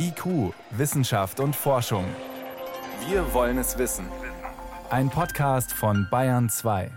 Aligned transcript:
IQ, 0.00 0.54
Wissenschaft 0.70 1.40
und 1.40 1.56
Forschung. 1.56 2.04
Wir 3.08 3.34
wollen 3.34 3.58
es 3.58 3.78
wissen. 3.78 4.06
Ein 4.90 5.10
Podcast 5.10 5.72
von 5.72 6.06
Bayern 6.08 6.48
2. 6.48 6.90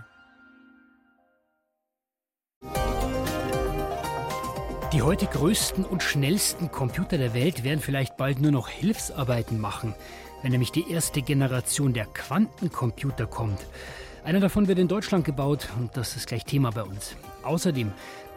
Die 4.92 5.02
heute 5.02 5.26
größten 5.26 5.84
und 5.84 6.02
schnellsten 6.02 6.70
Computer 6.70 7.18
der 7.18 7.34
Welt 7.34 7.64
werden 7.64 7.80
vielleicht 7.80 8.16
bald 8.16 8.40
nur 8.40 8.52
noch 8.52 8.68
Hilfsarbeiten 8.68 9.60
machen, 9.60 9.94
wenn 10.42 10.52
nämlich 10.52 10.70
die 10.70 10.88
erste 10.88 11.22
Generation 11.22 11.94
der 11.94 12.06
Quantencomputer 12.06 13.26
kommt. 13.26 13.66
Einer 14.22 14.38
davon 14.38 14.68
wird 14.68 14.78
in 14.78 14.86
Deutschland 14.86 15.24
gebaut 15.24 15.70
und 15.76 15.96
das 15.96 16.14
ist 16.14 16.28
gleich 16.28 16.44
Thema 16.44 16.70
bei 16.70 16.84
uns. 16.84 17.16
Außerdem 17.42 17.90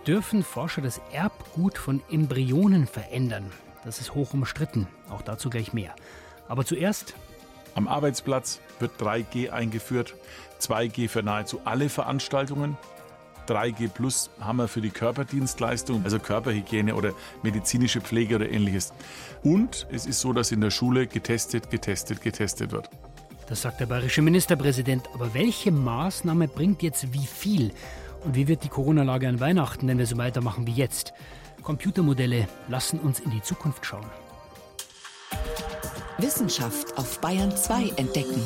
dürfen 0.07 0.41
Forscher 0.43 0.81
das 0.81 0.99
Erbgut 1.11 1.77
von 1.77 2.01
Embryonen 2.09 2.87
verändern. 2.87 3.51
Das 3.85 3.99
ist 3.99 4.15
hoch 4.15 4.33
umstritten. 4.33 4.87
Auch 5.09 5.21
dazu 5.21 5.49
gleich 5.49 5.71
mehr. 5.71 5.95
Aber 6.47 6.65
zuerst. 6.65 7.13
Am 7.75 7.87
Arbeitsplatz 7.87 8.59
wird 8.79 8.99
3G 8.99 9.51
eingeführt. 9.51 10.15
2G 10.59 11.07
für 11.07 11.23
nahezu 11.23 11.61
alle 11.65 11.89
Veranstaltungen. 11.89 12.77
3G 13.47 13.89
Plus 13.89 14.31
haben 14.39 14.57
wir 14.57 14.67
für 14.67 14.81
die 14.81 14.89
Körperdienstleistung, 14.89 16.03
also 16.03 16.17
Körperhygiene 16.17 16.95
oder 16.95 17.13
medizinische 17.43 18.01
Pflege 18.01 18.35
oder 18.37 18.49
ähnliches. 18.49 18.91
Und 19.43 19.85
es 19.91 20.07
ist 20.07 20.19
so, 20.19 20.33
dass 20.33 20.51
in 20.51 20.61
der 20.61 20.71
Schule 20.71 21.05
getestet, 21.05 21.69
getestet, 21.69 22.21
getestet 22.21 22.71
wird. 22.71 22.89
Das 23.47 23.61
sagt 23.61 23.79
der 23.79 23.85
bayerische 23.85 24.23
Ministerpräsident. 24.23 25.07
Aber 25.13 25.35
welche 25.35 25.71
Maßnahme 25.71 26.47
bringt 26.47 26.81
jetzt 26.81 27.13
wie 27.13 27.27
viel? 27.27 27.71
Und 28.23 28.35
wie 28.35 28.47
wird 28.47 28.63
die 28.63 28.69
Corona-Lage 28.69 29.27
an 29.27 29.39
Weihnachten, 29.39 29.87
wenn 29.87 29.99
wir 29.99 30.07
so 30.07 30.17
weitermachen 30.17 30.65
wie 30.65 30.71
jetzt? 30.71 31.13
Computermodelle 31.65 32.47
lassen 32.69 32.99
uns 32.99 33.19
in 33.19 33.31
die 33.31 33.41
Zukunft 33.41 33.85
schauen. 33.85 34.05
Wissenschaft 36.19 36.95
auf 36.95 37.19
Bayern 37.19 37.51
2 37.51 37.89
entdecken. 37.97 38.41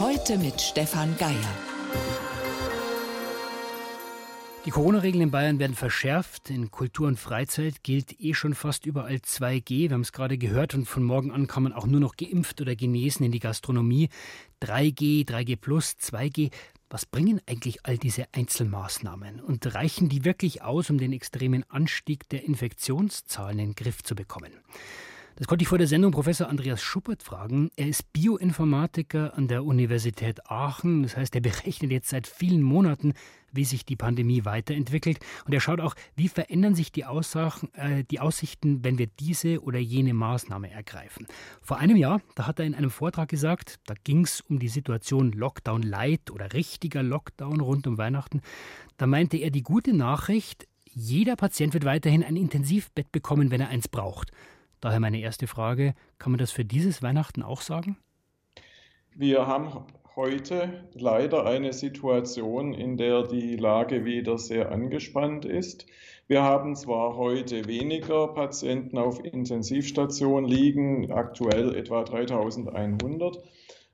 Heute 0.00 0.38
mit 0.38 0.58
Stefan 0.58 1.14
Geier. 1.18 1.36
Die 4.64 4.70
Corona-Regeln 4.70 5.24
in 5.24 5.30
Bayern 5.30 5.58
werden 5.58 5.76
verschärft. 5.76 6.50
In 6.50 6.70
Kultur 6.70 7.08
und 7.08 7.18
Freizeit 7.18 7.82
gilt 7.82 8.18
eh 8.20 8.32
schon 8.32 8.54
fast 8.54 8.86
überall 8.86 9.16
2G. 9.16 9.88
Wir 9.88 9.90
haben 9.92 10.00
es 10.00 10.12
gerade 10.12 10.38
gehört 10.38 10.74
und 10.74 10.86
von 10.86 11.02
morgen 11.02 11.30
an 11.30 11.46
kann 11.46 11.62
man 11.62 11.74
auch 11.74 11.86
nur 11.86 12.00
noch 12.00 12.16
geimpft 12.16 12.60
oder 12.60 12.74
genesen 12.74 13.24
in 13.24 13.32
die 13.32 13.38
Gastronomie. 13.38 14.08
3G, 14.62 15.26
3G 15.26 15.56
plus, 15.56 15.96
2G. 16.00 16.52
Was 16.90 17.04
bringen 17.04 17.40
eigentlich 17.46 17.84
all 17.84 17.98
diese 17.98 18.26
Einzelmaßnahmen 18.32 19.40
und 19.40 19.74
reichen 19.74 20.08
die 20.08 20.24
wirklich 20.24 20.62
aus, 20.62 20.88
um 20.88 20.96
den 20.96 21.12
extremen 21.12 21.64
Anstieg 21.68 22.28
der 22.30 22.44
Infektionszahlen 22.44 23.58
in 23.58 23.66
den 23.70 23.74
Griff 23.74 24.02
zu 24.02 24.14
bekommen? 24.14 24.52
Das 25.38 25.46
konnte 25.46 25.62
ich 25.62 25.68
vor 25.68 25.78
der 25.78 25.86
Sendung 25.86 26.10
Professor 26.10 26.48
Andreas 26.48 26.82
Schuppert 26.82 27.22
fragen. 27.22 27.70
Er 27.76 27.86
ist 27.86 28.12
Bioinformatiker 28.12 29.38
an 29.38 29.46
der 29.46 29.64
Universität 29.64 30.50
Aachen. 30.50 31.04
Das 31.04 31.16
heißt, 31.16 31.32
er 31.36 31.40
berechnet 31.40 31.92
jetzt 31.92 32.08
seit 32.08 32.26
vielen 32.26 32.60
Monaten, 32.60 33.12
wie 33.52 33.64
sich 33.64 33.86
die 33.86 33.94
Pandemie 33.94 34.44
weiterentwickelt. 34.44 35.20
Und 35.46 35.54
er 35.54 35.60
schaut 35.60 35.78
auch, 35.78 35.94
wie 36.16 36.26
verändern 36.26 36.74
sich 36.74 36.90
die, 36.90 37.04
Aussagen, 37.04 37.72
äh, 37.74 38.02
die 38.02 38.18
Aussichten, 38.18 38.82
wenn 38.82 38.98
wir 38.98 39.06
diese 39.06 39.62
oder 39.62 39.78
jene 39.78 40.12
Maßnahme 40.12 40.72
ergreifen. 40.72 41.28
Vor 41.62 41.78
einem 41.78 41.96
Jahr, 41.96 42.20
da 42.34 42.48
hat 42.48 42.58
er 42.58 42.66
in 42.66 42.74
einem 42.74 42.90
Vortrag 42.90 43.28
gesagt, 43.28 43.78
da 43.86 43.94
ging 44.02 44.24
es 44.24 44.40
um 44.40 44.58
die 44.58 44.66
Situation 44.66 45.30
Lockdown 45.30 45.82
Light 45.82 46.32
oder 46.32 46.52
richtiger 46.52 47.04
Lockdown 47.04 47.60
rund 47.60 47.86
um 47.86 47.96
Weihnachten. 47.96 48.40
Da 48.96 49.06
meinte 49.06 49.36
er, 49.36 49.52
die 49.52 49.62
gute 49.62 49.92
Nachricht, 49.92 50.66
jeder 50.84 51.36
Patient 51.36 51.74
wird 51.74 51.84
weiterhin 51.84 52.24
ein 52.24 52.34
Intensivbett 52.34 53.12
bekommen, 53.12 53.52
wenn 53.52 53.60
er 53.60 53.68
eins 53.68 53.86
braucht. 53.86 54.32
Daher 54.80 55.00
meine 55.00 55.20
erste 55.20 55.46
Frage, 55.46 55.94
kann 56.18 56.32
man 56.32 56.38
das 56.38 56.50
für 56.52 56.64
dieses 56.64 57.02
Weihnachten 57.02 57.42
auch 57.42 57.60
sagen? 57.60 57.96
Wir 59.14 59.46
haben 59.46 59.84
heute 60.14 60.84
leider 60.94 61.46
eine 61.46 61.72
Situation, 61.72 62.74
in 62.74 62.96
der 62.96 63.22
die 63.22 63.56
Lage 63.56 64.04
wieder 64.04 64.38
sehr 64.38 64.70
angespannt 64.70 65.44
ist. 65.44 65.86
Wir 66.26 66.42
haben 66.42 66.76
zwar 66.76 67.16
heute 67.16 67.66
weniger 67.66 68.28
Patienten 68.28 68.98
auf 68.98 69.24
Intensivstation 69.24 70.44
liegen, 70.44 71.10
aktuell 71.10 71.74
etwa 71.74 72.04
3100, 72.04 73.38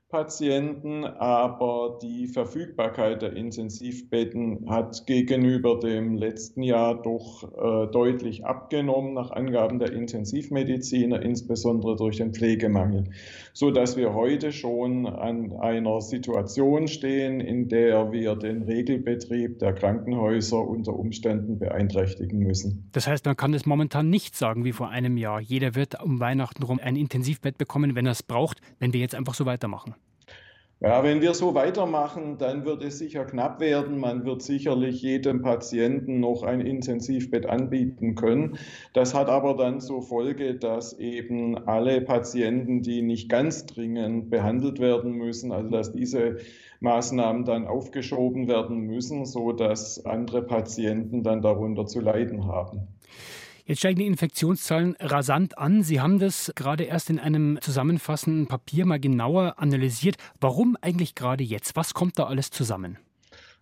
Patienten, 0.09 1.03
aber 1.03 1.97
die 2.01 2.27
Verfügbarkeit 2.27 3.23
der 3.23 3.33
Intensivbetten 3.33 4.69
hat 4.69 5.07
gegenüber 5.07 5.79
dem 5.79 6.15
letzten 6.15 6.61
Jahr 6.61 7.01
doch 7.01 7.43
äh, 7.43 7.91
deutlich 7.91 8.45
abgenommen, 8.45 9.13
nach 9.13 9.31
Angaben 9.31 9.79
der 9.79 9.91
Intensivmediziner, 9.93 11.21
insbesondere 11.21 11.95
durch 11.95 12.17
den 12.17 12.33
Pflegemangel, 12.33 13.05
so 13.51 13.71
dass 13.71 13.97
wir 13.97 14.13
heute 14.13 14.51
schon 14.51 15.07
an 15.07 15.51
einer 15.53 15.99
Situation 16.01 16.87
stehen, 16.87 17.39
in 17.41 17.67
der 17.67 18.11
wir 18.11 18.35
den 18.35 18.61
Regelbetrieb 18.61 19.57
der 19.57 19.73
Krankenhäuser 19.73 20.65
unter 20.65 20.93
Umständen 20.93 21.57
beeinträchtigen 21.57 22.39
müssen. 22.39 22.89
Das 22.93 23.07
heißt, 23.07 23.25
man 23.25 23.35
kann 23.35 23.53
es 23.55 23.65
momentan 23.65 24.09
nicht 24.09 24.35
sagen 24.35 24.65
wie 24.65 24.71
vor 24.71 24.89
einem 24.89 25.17
Jahr. 25.17 25.41
Jeder 25.41 25.73
wird 25.73 26.01
um 26.01 26.19
Weihnachten 26.19 26.63
rum 26.63 26.79
ein 26.81 26.95
Intensivbett 26.95 27.57
bekommen, 27.57 27.95
wenn 27.95 28.05
er 28.05 28.13
es 28.13 28.23
braucht, 28.23 28.61
wenn 28.79 28.93
wir 28.93 28.99
jetzt 28.99 29.15
einfach 29.15 29.33
so 29.33 29.45
weitermachen. 29.45 29.95
Ja, 30.81 31.03
wenn 31.03 31.21
wir 31.21 31.33
so 31.33 31.55
weitermachen, 31.55 32.37
dann 32.37 32.65
wird 32.65 32.83
es 32.83 32.97
sicher 32.97 33.23
knapp 33.23 33.61
werden. 33.61 33.97
Man 33.97 34.25
wird 34.25 34.41
sicherlich 34.41 35.01
jedem 35.01 35.41
Patienten 35.41 36.19
noch 36.19 36.43
ein 36.43 36.59
Intensivbett 36.59 37.45
anbieten 37.45 38.15
können. 38.15 38.57
Das 38.91 39.13
hat 39.13 39.29
aber 39.29 39.55
dann 39.55 39.79
zur 39.79 40.01
Folge, 40.01 40.55
dass 40.55 40.91
eben 40.99 41.57
alle 41.65 42.01
Patienten, 42.01 42.81
die 42.81 43.01
nicht 43.01 43.29
ganz 43.29 43.65
dringend 43.65 44.29
behandelt 44.29 44.79
werden 44.79 45.13
müssen, 45.13 45.53
also 45.53 45.69
dass 45.69 45.93
diese 45.93 46.39
Maßnahmen 46.81 47.45
dann 47.45 47.67
aufgeschoben 47.67 48.49
werden 48.49 48.79
müssen, 48.79 49.25
so 49.25 49.53
dass 49.53 50.05
andere 50.05 50.41
Patienten 50.41 51.23
dann 51.23 51.41
darunter 51.41 51.85
zu 51.85 52.01
leiden 52.01 52.47
haben. 52.47 52.89
Jetzt 53.67 53.79
steigen 53.79 53.97
die 53.97 54.05
Infektionszahlen 54.05 54.95
rasant 54.99 55.57
an. 55.57 55.81
Sie 55.81 55.99
haben 55.99 56.19
das 56.19 56.51
gerade 56.55 56.83
erst 56.83 57.09
in 57.09 57.17
einem 57.17 57.57
zusammenfassenden 57.61 58.45
Papier 58.45 58.85
mal 58.85 58.99
genauer 58.99 59.55
analysiert. 59.57 60.17
Warum 60.39 60.77
eigentlich 60.81 61.15
gerade 61.15 61.43
jetzt? 61.43 61.75
Was 61.75 61.95
kommt 61.95 62.19
da 62.19 62.25
alles 62.25 62.51
zusammen? 62.51 62.99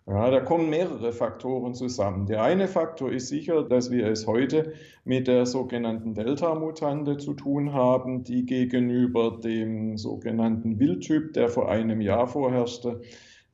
Ja, 0.06 0.30
da 0.30 0.40
kommen 0.40 0.68
mehrere 0.68 1.10
Faktoren 1.14 1.72
zusammen. 1.72 2.26
Der 2.26 2.42
eine 2.42 2.68
Faktor 2.68 3.10
ist 3.10 3.28
sicher, 3.28 3.62
dass 3.62 3.90
wir 3.90 4.06
es 4.08 4.26
heute 4.26 4.74
mit 5.06 5.26
der 5.26 5.46
sogenannten 5.46 6.12
Delta-Mutante 6.12 7.16
zu 7.16 7.32
tun 7.32 7.72
haben, 7.72 8.24
die 8.24 8.44
gegenüber 8.44 9.40
dem 9.42 9.96
sogenannten 9.96 10.78
Wildtyp, 10.78 11.32
der 11.32 11.48
vor 11.48 11.70
einem 11.70 12.02
Jahr 12.02 12.26
vorherrschte, 12.26 13.00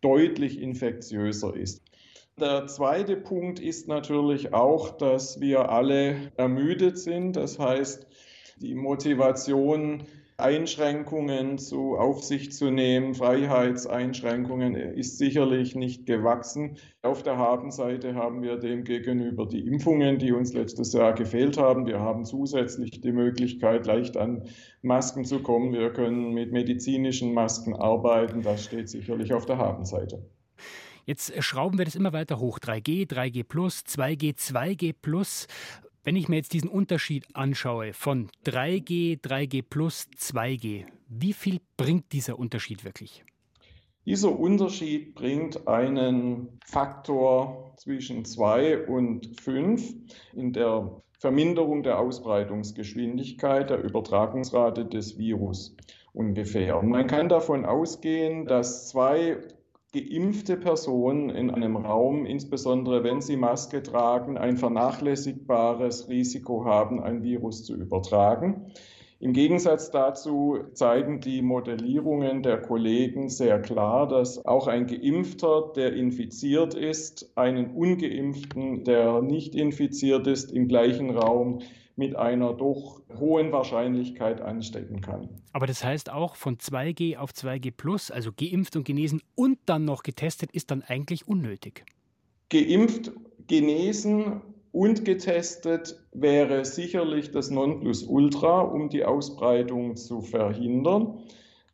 deutlich 0.00 0.60
infektiöser 0.60 1.55
ist. 1.55 1.84
Der 2.41 2.67
zweite 2.69 3.17
Punkt 3.17 3.61
ist 3.61 3.87
natürlich 3.87 4.55
auch, 4.55 4.97
dass 4.97 5.43
wir 5.43 5.69
alle 5.69 6.33
ermüdet 6.37 6.99
sind. 6.99 7.37
Das 7.37 7.59
heißt, 7.59 8.06
die 8.62 8.75
Motivation, 8.75 10.05
Einschränkungen 10.39 11.59
zu 11.59 11.99
auf 11.99 12.25
sich 12.25 12.51
zu 12.51 12.71
nehmen, 12.71 13.15
Freiheitseinschränkungen 13.15 14.75
ist 14.75 15.19
sicherlich 15.19 15.75
nicht 15.75 16.06
gewachsen. 16.06 16.78
Auf 17.03 17.23
der 17.23 17.37
Habenseite 17.37 18.15
haben 18.15 18.41
wir 18.41 18.57
demgegenüber 18.57 19.45
die 19.45 19.67
Impfungen, 19.67 20.19
die 20.19 20.33
uns 20.33 20.55
letztes 20.55 20.95
Jahr 20.95 21.12
gefehlt 21.12 21.59
haben. 21.59 21.87
Wir 21.87 22.01
haben 22.01 22.25
zusätzlich 22.25 23.03
die 23.03 23.12
Möglichkeit, 23.12 23.84
leicht 23.84 24.17
an 24.17 24.45
Masken 24.81 25.27
zu 25.27 25.41
kommen. 25.43 25.75
Wir 25.75 25.93
können 25.93 26.33
mit 26.33 26.53
medizinischen 26.53 27.34
Masken 27.34 27.75
arbeiten. 27.75 28.41
Das 28.41 28.65
steht 28.65 28.89
sicherlich 28.89 29.34
auf 29.34 29.45
der 29.45 29.59
Habenseite. 29.59 30.22
Jetzt 31.06 31.33
schrauben 31.43 31.78
wir 31.78 31.84
das 31.84 31.94
immer 31.94 32.12
weiter 32.12 32.38
hoch. 32.38 32.59
3G, 32.59 33.09
3G 33.09 33.44
2G, 33.44 34.37
2G 34.37 35.49
Wenn 36.05 36.16
ich 36.16 36.28
mir 36.28 36.37
jetzt 36.37 36.53
diesen 36.53 36.69
Unterschied 36.69 37.27
anschaue 37.34 37.93
von 37.93 38.31
3G, 38.47 39.21
3G 39.21 39.65
2G, 39.66 40.86
wie 41.09 41.33
viel 41.33 41.60
bringt 41.77 42.13
dieser 42.13 42.39
Unterschied 42.39 42.84
wirklich? 42.84 43.24
Dieser 44.07 44.39
Unterschied 44.39 45.15
bringt 45.15 45.69
einen 45.69 46.59
Faktor 46.65 47.74
zwischen 47.77 48.24
2 48.24 48.86
und 48.86 49.41
5 49.41 49.95
in 50.33 50.53
der 50.53 51.03
Verminderung 51.19 51.83
der 51.83 51.98
Ausbreitungsgeschwindigkeit, 51.98 53.69
der 53.69 53.83
Übertragungsrate 53.84 54.86
des 54.86 55.19
Virus 55.19 55.77
ungefähr. 56.15 56.78
Und 56.78 56.89
man 56.89 57.07
kann 57.07 57.28
davon 57.28 57.66
ausgehen, 57.66 58.47
dass 58.47 58.89
zwei 58.89 59.36
geimpfte 59.92 60.57
Personen 60.57 61.31
in 61.31 61.51
einem 61.51 61.77
Raum, 61.77 62.25
insbesondere 62.25 63.03
wenn 63.03 63.21
sie 63.21 63.37
Maske 63.37 63.83
tragen, 63.83 64.39
ein 64.39 64.57
vernachlässigbares 64.57 66.09
Risiko 66.09 66.65
haben, 66.65 67.03
ein 67.03 67.22
Virus 67.22 67.65
zu 67.65 67.75
übertragen. 67.75 68.72
Im 69.19 69.34
Gegensatz 69.34 69.91
dazu 69.91 70.60
zeigen 70.72 71.21
die 71.21 71.42
Modellierungen 71.42 72.42
der 72.42 72.59
Kollegen 72.63 73.28
sehr 73.28 73.60
klar, 73.60 74.09
dass 74.09 74.47
auch 74.47 74.66
ein 74.66 74.87
Geimpfter, 74.87 75.72
der 75.77 75.93
infiziert 75.93 76.72
ist, 76.72 77.31
einen 77.36 77.75
ungeimpften, 77.75 78.84
der 78.84 79.21
nicht 79.21 79.54
infiziert 79.54 80.27
ist, 80.27 80.53
im 80.53 80.69
gleichen 80.69 81.10
Raum 81.10 81.59
mit 82.00 82.16
einer 82.16 82.54
doch 82.54 83.02
hohen 83.18 83.52
Wahrscheinlichkeit 83.52 84.41
anstecken 84.41 85.02
kann. 85.02 85.28
Aber 85.52 85.66
das 85.66 85.84
heißt 85.84 86.10
auch 86.10 86.34
von 86.34 86.56
2G 86.56 87.18
auf 87.18 87.32
2G 87.32 87.72
plus, 87.76 88.10
also 88.10 88.30
geimpft 88.32 88.74
und 88.74 88.84
genesen 88.84 89.20
und 89.34 89.58
dann 89.66 89.84
noch 89.84 90.02
getestet, 90.02 90.50
ist 90.52 90.70
dann 90.70 90.82
eigentlich 90.82 91.28
unnötig. 91.28 91.84
Geimpft, 92.48 93.12
genesen 93.48 94.41
und 94.72 95.04
getestet 95.04 96.00
wäre 96.12 96.64
sicherlich 96.64 97.32
das 97.32 97.50
Nonplusultra, 97.50 98.62
um 98.62 98.88
die 98.88 99.04
Ausbreitung 99.04 99.97
zu 99.97 100.22
verhindern. 100.22 101.18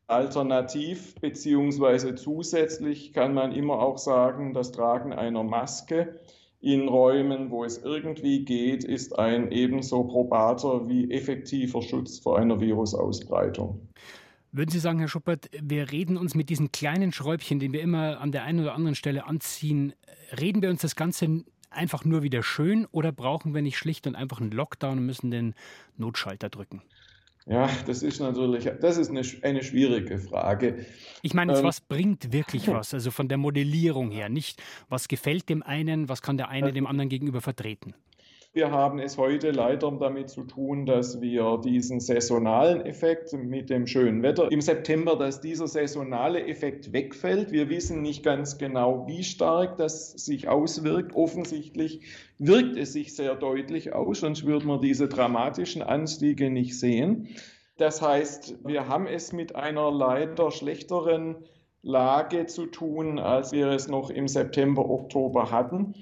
Alternativ 0.09 1.15
bzw. 1.21 2.17
zusätzlich 2.17 3.13
kann 3.13 3.33
man 3.33 3.53
immer 3.53 3.79
auch 3.79 3.99
sagen, 3.99 4.55
das 4.55 4.73
Tragen 4.73 5.13
einer 5.13 5.45
Maske 5.45 6.19
in 6.61 6.89
Räumen, 6.89 7.51
wo 7.51 7.65
es 7.65 7.79
irgendwie 7.79 8.45
geht, 8.45 8.85
ist 8.85 9.19
ein 9.19 9.53
ebenso 9.53 10.05
probater 10.05 10.89
wie 10.89 11.11
effektiver 11.11 11.83
Schutz 11.83 12.19
vor 12.19 12.39
einer 12.39 12.61
Virusausbreitung. 12.61 13.81
Würden 14.53 14.71
Sie 14.71 14.79
sagen, 14.79 14.99
Herr 14.99 15.09
Schuppert, 15.09 15.51
wir 15.61 15.93
reden 15.93 16.17
uns 16.17 16.35
mit 16.35 16.49
diesen 16.49 16.73
kleinen 16.73 17.13
Schräubchen, 17.13 17.61
den 17.61 17.73
wir 17.73 17.83
immer 17.83 18.21
an 18.21 18.33
der 18.33 18.45
einen 18.45 18.61
oder 18.61 18.75
anderen 18.75 18.95
Stelle 18.95 19.27
anziehen, 19.27 19.93
reden 20.41 20.63
wir 20.63 20.71
uns 20.71 20.81
das 20.81 20.97
Ganze 20.97 21.45
einfach 21.71 22.05
nur 22.05 22.23
wieder 22.23 22.43
schön 22.43 22.87
oder 22.87 23.13
brauchen 23.13 23.55
wir 23.55 23.63
nicht 23.63 23.77
schlicht 23.77 24.07
und 24.07 24.15
einfach 24.15 24.41
einen 24.41 24.51
Lockdown 24.51 24.99
und 24.99 25.07
müssen 25.07 25.31
den 25.31 25.55
Notschalter 25.99 26.49
drücken? 26.49 26.83
Ja, 27.49 27.71
das 27.87 28.03
ist 28.03 28.19
natürlich, 28.21 28.69
das 28.81 28.97
ist 28.97 29.09
eine, 29.09 29.23
eine 29.43 29.63
schwierige 29.63 30.19
Frage. 30.19 30.85
Ich 31.23 31.33
meine, 31.33 31.57
ähm, 31.57 31.65
was 31.65 31.81
bringt 31.81 32.33
wirklich 32.33 32.67
was? 32.67 32.93
Also 32.93 33.13
von 33.13 33.29
der 33.29 33.39
Modellierung 33.39 34.11
her, 34.11 34.29
nicht 34.29 34.61
was 34.89 35.07
gefällt 35.07 35.49
dem 35.49 35.63
einen, 35.63 36.09
was 36.09 36.23
kann 36.23 36.37
der 36.37 36.49
eine 36.49 36.73
dem 36.73 36.89
anderen 36.89 37.09
gegenüber 37.09 37.41
vertreten? 37.41 37.95
Wir 38.57 38.71
haben 38.71 38.99
es 39.01 39.19
heute 39.19 39.51
leider 39.51 39.91
damit 39.91 40.31
zu 40.31 40.43
tun, 40.45 40.87
dass 40.87 41.21
wir 41.21 41.61
diesen 41.63 42.01
saisonalen 42.01 42.87
Effekt 42.87 43.35
mit 43.35 43.69
dem 43.69 43.87
schönen 43.87 44.23
Wetter 44.23 44.51
im 44.51 44.63
September, 44.63 45.15
dass 45.15 45.43
dieser 45.43 45.69
saisonale 45.69 46.47
Effekt 46.47 46.91
wegfällt. 46.95 47.53
Wir 47.53 47.69
wissen 47.69 48.01
nicht 48.01 48.23
ganz 48.23 48.57
genau, 48.57 49.07
wie 49.07 49.25
stark 49.25 49.77
das 49.77 50.13
sich 50.13 50.49
auswirkt. 50.49 51.15
Offensichtlich 51.15 52.01
wirkt 52.39 52.79
es 52.79 52.95
sich 52.95 53.15
sehr 53.15 53.35
deutlich 53.35 53.93
aus, 53.93 54.21
sonst 54.21 54.47
würde 54.47 54.67
man 54.67 54.81
diese 54.81 55.07
dramatischen 55.07 55.83
Anstiege 55.83 56.49
nicht 56.49 56.81
sehen. 56.81 57.29
Das 57.77 58.01
heißt, 58.01 58.67
wir 58.67 58.89
haben 58.89 59.07
es 59.07 59.35
mit 59.35 59.55
einer 59.55 59.93
leider 59.93 60.51
schlechteren 60.51 61.45
Lage 61.83 62.47
zu 62.47 62.65
tun, 62.65 63.19
als 63.19 63.53
wir 63.53 63.69
es 63.69 63.87
noch 63.87 64.09
im 64.09 64.29
September, 64.29 64.89
Oktober 64.89 65.51
hatten. 65.51 65.95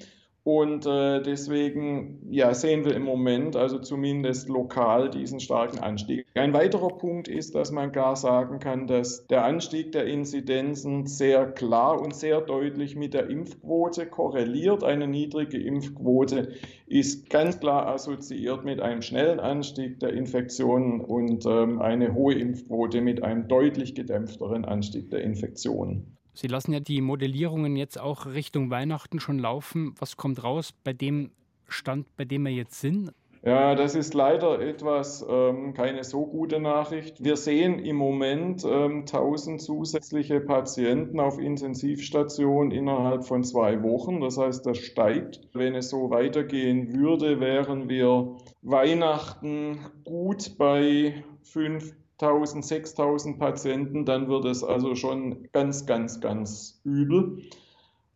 Und 0.44 0.84
äh, 0.84 1.22
deswegen 1.22 2.20
ja, 2.30 2.52
sehen 2.52 2.84
wir 2.84 2.94
im 2.94 3.02
Moment, 3.02 3.56
also 3.56 3.78
zumindest 3.78 4.50
lokal, 4.50 5.08
diesen 5.08 5.40
starken 5.40 5.78
Anstieg. 5.78 6.26
Ein 6.34 6.52
weiterer 6.52 6.98
Punkt 6.98 7.28
ist, 7.28 7.54
dass 7.54 7.72
man 7.72 7.92
gar 7.92 8.14
sagen 8.14 8.58
kann, 8.58 8.86
dass 8.86 9.26
der 9.26 9.42
Anstieg 9.42 9.92
der 9.92 10.04
Inzidenzen 10.04 11.06
sehr 11.06 11.50
klar 11.50 11.98
und 11.98 12.14
sehr 12.14 12.42
deutlich 12.42 12.94
mit 12.94 13.14
der 13.14 13.30
Impfquote 13.30 14.04
korreliert. 14.04 14.84
Eine 14.84 15.06
niedrige 15.06 15.58
Impfquote 15.58 16.52
ist 16.86 17.30
ganz 17.30 17.58
klar 17.58 17.86
assoziiert 17.86 18.66
mit 18.66 18.80
einem 18.80 19.00
schnellen 19.00 19.40
Anstieg 19.40 19.98
der 20.00 20.12
Infektionen 20.12 21.00
und 21.00 21.46
ähm, 21.46 21.80
eine 21.80 22.12
hohe 22.12 22.34
Impfquote 22.34 23.00
mit 23.00 23.22
einem 23.22 23.48
deutlich 23.48 23.94
gedämpfteren 23.94 24.66
Anstieg 24.66 25.10
der 25.10 25.22
Infektionen. 25.22 26.13
Sie 26.34 26.48
lassen 26.48 26.72
ja 26.72 26.80
die 26.80 27.00
Modellierungen 27.00 27.76
jetzt 27.76 27.98
auch 27.98 28.26
Richtung 28.26 28.70
Weihnachten 28.70 29.20
schon 29.20 29.38
laufen. 29.38 29.94
Was 29.98 30.16
kommt 30.16 30.42
raus 30.42 30.74
bei 30.82 30.92
dem 30.92 31.30
Stand, 31.68 32.06
bei 32.16 32.24
dem 32.24 32.44
wir 32.44 32.52
jetzt 32.52 32.80
sind? 32.80 33.12
Ja, 33.44 33.74
das 33.74 33.94
ist 33.94 34.14
leider 34.14 34.58
etwas 34.58 35.24
ähm, 35.28 35.74
keine 35.74 36.02
so 36.02 36.24
gute 36.24 36.60
Nachricht. 36.60 37.22
Wir 37.22 37.36
sehen 37.36 37.78
im 37.78 37.96
Moment 37.96 38.64
ähm, 38.64 39.00
1000 39.00 39.60
zusätzliche 39.60 40.40
Patienten 40.40 41.20
auf 41.20 41.38
Intensivstationen 41.38 42.72
innerhalb 42.72 43.24
von 43.24 43.44
zwei 43.44 43.82
Wochen. 43.82 44.22
Das 44.22 44.38
heißt, 44.38 44.64
das 44.64 44.78
steigt. 44.78 45.40
Wenn 45.52 45.74
es 45.74 45.90
so 45.90 46.08
weitergehen 46.08 46.94
würde, 46.94 47.38
wären 47.38 47.90
wir 47.90 48.36
Weihnachten 48.62 49.78
gut 50.04 50.56
bei 50.56 51.22
5 51.42 51.94
5000, 52.18 52.64
6000 52.64 53.38
Patienten, 53.38 54.04
dann 54.04 54.28
wird 54.28 54.44
es 54.44 54.62
also 54.62 54.94
schon 54.94 55.48
ganz, 55.52 55.86
ganz, 55.86 56.20
ganz 56.20 56.80
übel. 56.84 57.42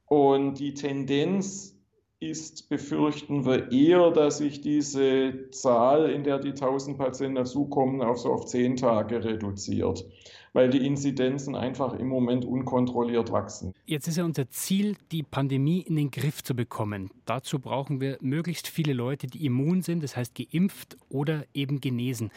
Und 0.07 0.59
die 0.59 0.75
Tendenz 0.75 1.79
ist, 2.21 2.69
befürchten 2.69 3.45
wir 3.45 3.71
eher, 3.71 4.11
dass 4.11 4.39
sich 4.39 4.61
diese 4.61 5.51
Zahl, 5.51 6.11
in 6.11 6.25
der 6.25 6.39
die 6.39 6.51
1000 6.51 6.99
Patienten 6.99 7.37
dazukommen, 7.37 8.03
auf 8.03 8.19
so 8.19 8.33
auf 8.33 8.47
10 8.47 8.77
Tage 8.77 9.23
reduziert, 9.25 10.05
weil 10.53 10.69
die 10.69 10.85
Inzidenzen 10.85 11.55
einfach 11.55 11.95
im 11.95 12.09
Moment 12.09 12.45
unkontrolliert 12.45 13.31
wachsen. 13.31 13.73
Jetzt 13.85 14.09
ist 14.09 14.17
ja 14.17 14.25
unser 14.25 14.49
Ziel, 14.51 14.97
die 15.13 15.23
Pandemie 15.23 15.81
in 15.81 15.95
den 15.95 16.11
Griff 16.11 16.43
zu 16.43 16.57
bekommen. 16.57 17.11
Dazu 17.25 17.61
brauchen 17.61 18.01
wir 18.01 18.19
möglichst 18.21 18.67
viele 18.67 18.95
Leute, 18.95 19.29
die 19.29 19.45
immun 19.45 19.83
sind, 19.83 20.03
das 20.03 20.17
heißt 20.17 20.35
geimpft 20.35 20.97
oder 21.09 21.45
eben 21.55 21.81
genesen. 21.81 22.31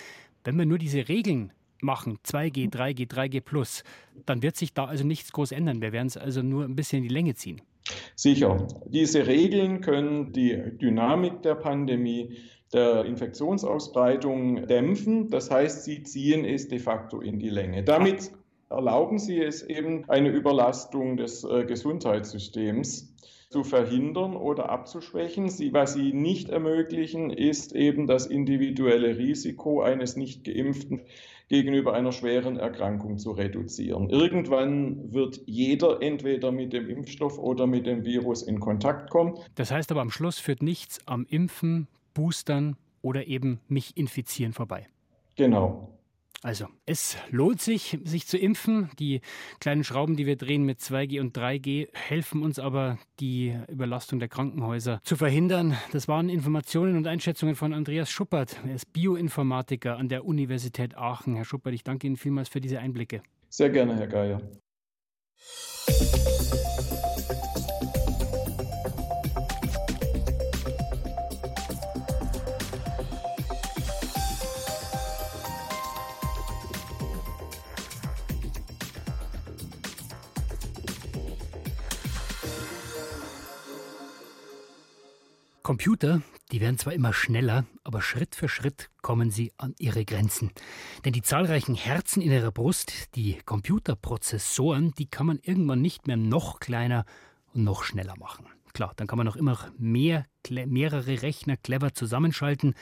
Wenn 0.44 0.58
wir 0.58 0.66
nur 0.66 0.78
diese 0.78 1.08
Regeln 1.08 1.54
machen, 1.82 2.18
2G, 2.26 2.72
3G, 2.72 3.10
3G 3.10 3.42
plus, 3.42 3.84
dann 4.26 4.42
wird 4.42 4.56
sich 4.56 4.74
da 4.74 4.86
also 4.86 5.04
nichts 5.04 5.32
groß 5.32 5.52
ändern. 5.52 5.82
Wir 5.82 5.92
werden 5.92 6.08
es 6.08 6.18
also 6.18 6.42
nur 6.42 6.66
ein 6.66 6.76
bisschen 6.76 7.00
in 7.00 7.10
die 7.10 7.14
Länge 7.14 7.36
ziehen. 7.36 7.62
Sicher. 8.16 8.68
Diese 8.88 9.26
Regeln 9.28 9.82
können 9.82 10.32
die 10.32 10.56
Dynamik 10.78 11.42
der 11.42 11.56
Pandemie, 11.56 12.38
der 12.74 13.06
Infektionsausbreitung 13.06 14.68
dämpfen. 14.68 15.30
Das 15.30 15.50
heißt, 15.50 15.84
sie 15.84 16.04
ziehen 16.04 16.46
es 16.46 16.68
de 16.68 16.80
facto 16.80 17.20
in 17.20 17.40
die 17.40 17.50
Länge. 17.50 17.84
Damit 17.84 18.32
erlauben 18.70 19.20
sie 19.20 19.42
es 19.42 19.64
eben, 19.64 20.10
eine 20.10 20.30
Überlastung 20.30 21.18
des 21.18 21.44
äh, 21.44 21.66
Gesundheitssystems 21.66 23.14
zu 23.52 23.64
verhindern 23.64 24.36
oder 24.36 24.70
abzuschwächen. 24.70 25.50
Sie, 25.50 25.74
was 25.74 25.94
sie 25.94 26.14
nicht 26.14 26.50
ermöglichen, 26.50 27.30
ist 27.30 27.74
eben 27.74 28.08
das 28.08 28.26
individuelle 28.26 29.18
Risiko 29.18 29.82
eines 29.82 30.16
nicht 30.16 30.46
geimpften 30.46 31.02
gegenüber 31.50 31.94
einer 31.94 32.14
schweren 32.14 32.56
Erkrankung 32.58 33.18
zu 33.18 33.32
reduzieren. 33.32 34.10
Irgendwann 34.10 35.12
wird 35.12 35.42
jeder 35.46 36.02
entweder 36.02 36.54
mit 36.54 36.72
dem 36.72 36.90
Impfstoff 36.90 37.38
oder 37.38 37.68
mit 37.68 37.86
dem 37.86 38.06
Virus 38.06 38.42
in 38.42 38.62
Kontakt 38.62 39.10
kommen. 39.10 39.38
Das 39.56 39.70
heißt 39.70 39.92
aber 39.92 40.00
am 40.00 40.12
Schluss 40.12 40.40
führt 40.40 40.64
nichts 40.64 41.06
am 41.06 41.26
Impfen, 41.30 41.90
Boostern 42.14 42.78
oder 43.02 43.28
eben 43.28 43.60
mich 43.68 43.98
infizieren 43.98 44.54
vorbei. 44.54 44.88
Genau. 45.36 45.90
Also, 46.44 46.68
es 46.88 47.18
lohnt 47.30 47.62
sich, 47.62 48.00
sich 48.04 48.26
zu 48.26 48.36
impfen. 48.36 48.90
Die 48.98 49.22
kleinen 49.60 49.84
Schrauben, 49.84 50.16
die 50.16 50.26
wir 50.26 50.38
drehen 50.38 50.64
mit 50.64 50.80
2G 50.80 51.20
und 51.20 51.38
3G, 51.38 51.90
helfen 51.94 52.42
uns 52.42 52.58
aber, 52.58 52.98
die 53.20 53.56
Überlastung 53.68 54.18
der 54.18 54.28
Krankenhäuser 54.28 55.02
zu 55.04 55.16
verhindern. 55.16 55.78
Das 55.92 56.08
waren 56.08 56.30
Informationen 56.30 56.98
und 56.98 57.06
Einschätzungen 57.06 57.54
von 57.54 57.74
Andreas 57.74 58.10
Schuppert. 58.10 58.60
Er 58.66 58.74
ist 58.74 58.92
Bioinformatiker 58.92 59.98
an 59.98 60.10
der 60.10 60.26
Universität 60.26 60.98
Aachen. 60.98 61.36
Herr 61.36 61.46
Schuppert, 61.46 61.76
ich 61.76 61.84
danke 61.84 62.08
Ihnen 62.08 62.18
vielmals 62.18 62.50
für 62.50 62.60
diese 62.60 62.80
Einblicke. 62.80 63.22
Sehr 63.50 63.70
gerne, 63.70 63.96
Herr 63.96 64.08
Geier. 64.08 64.42
Computer, 85.72 86.22
die 86.52 86.60
werden 86.60 86.78
zwar 86.78 86.92
immer 86.92 87.14
schneller, 87.14 87.64
aber 87.86 88.02
Schritt 88.02 88.36
für 88.36 88.50
Schritt 88.50 88.90
kommen 89.02 89.32
sie 89.32 89.54
an 89.56 89.74
ihre 89.80 90.04
Grenzen. 90.04 90.52
Denn 91.06 91.14
die 91.14 91.22
zahlreichen 91.22 91.76
Herzen 91.76 92.22
in 92.22 92.30
ihrer 92.30 92.52
Brust, 92.52 93.16
die 93.16 93.38
Computerprozessoren, 93.46 94.92
die 94.98 95.06
kann 95.06 95.28
man 95.28 95.40
irgendwann 95.42 95.80
nicht 95.80 96.08
mehr 96.08 96.18
noch 96.18 96.60
kleiner 96.60 97.06
und 97.54 97.64
noch 97.64 97.86
schneller 97.86 98.18
machen. 98.20 98.48
Klar, 98.74 98.92
dann 98.98 99.08
kann 99.08 99.16
man 99.16 99.26
noch 99.26 99.38
immer 99.38 99.72
mehr, 99.78 100.26
mehrere 100.50 101.22
Rechner 101.22 101.56
clever 101.56 101.94
zusammenschalten, 101.94 102.74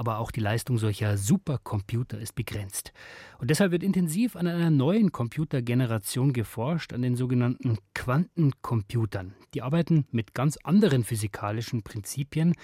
aber 0.00 0.18
auch 0.18 0.30
die 0.30 0.40
Leistung 0.40 0.78
solcher 0.78 1.18
Supercomputer 1.18 2.18
ist 2.18 2.34
begrenzt. 2.34 2.94
Und 3.38 3.50
deshalb 3.50 3.70
wird 3.70 3.82
intensiv 3.82 4.34
an 4.34 4.46
einer 4.46 4.70
neuen 4.70 5.12
Computergeneration 5.12 6.32
geforscht, 6.32 6.94
an 6.94 7.02
den 7.02 7.16
sogenannten 7.16 7.76
Quantencomputern. 7.92 9.34
Die 9.52 9.60
arbeiten 9.60 10.06
mit 10.10 10.32
ganz 10.32 10.56
anderen 10.64 11.04
physikalischen 11.04 11.82
Prinzipien 11.82 12.54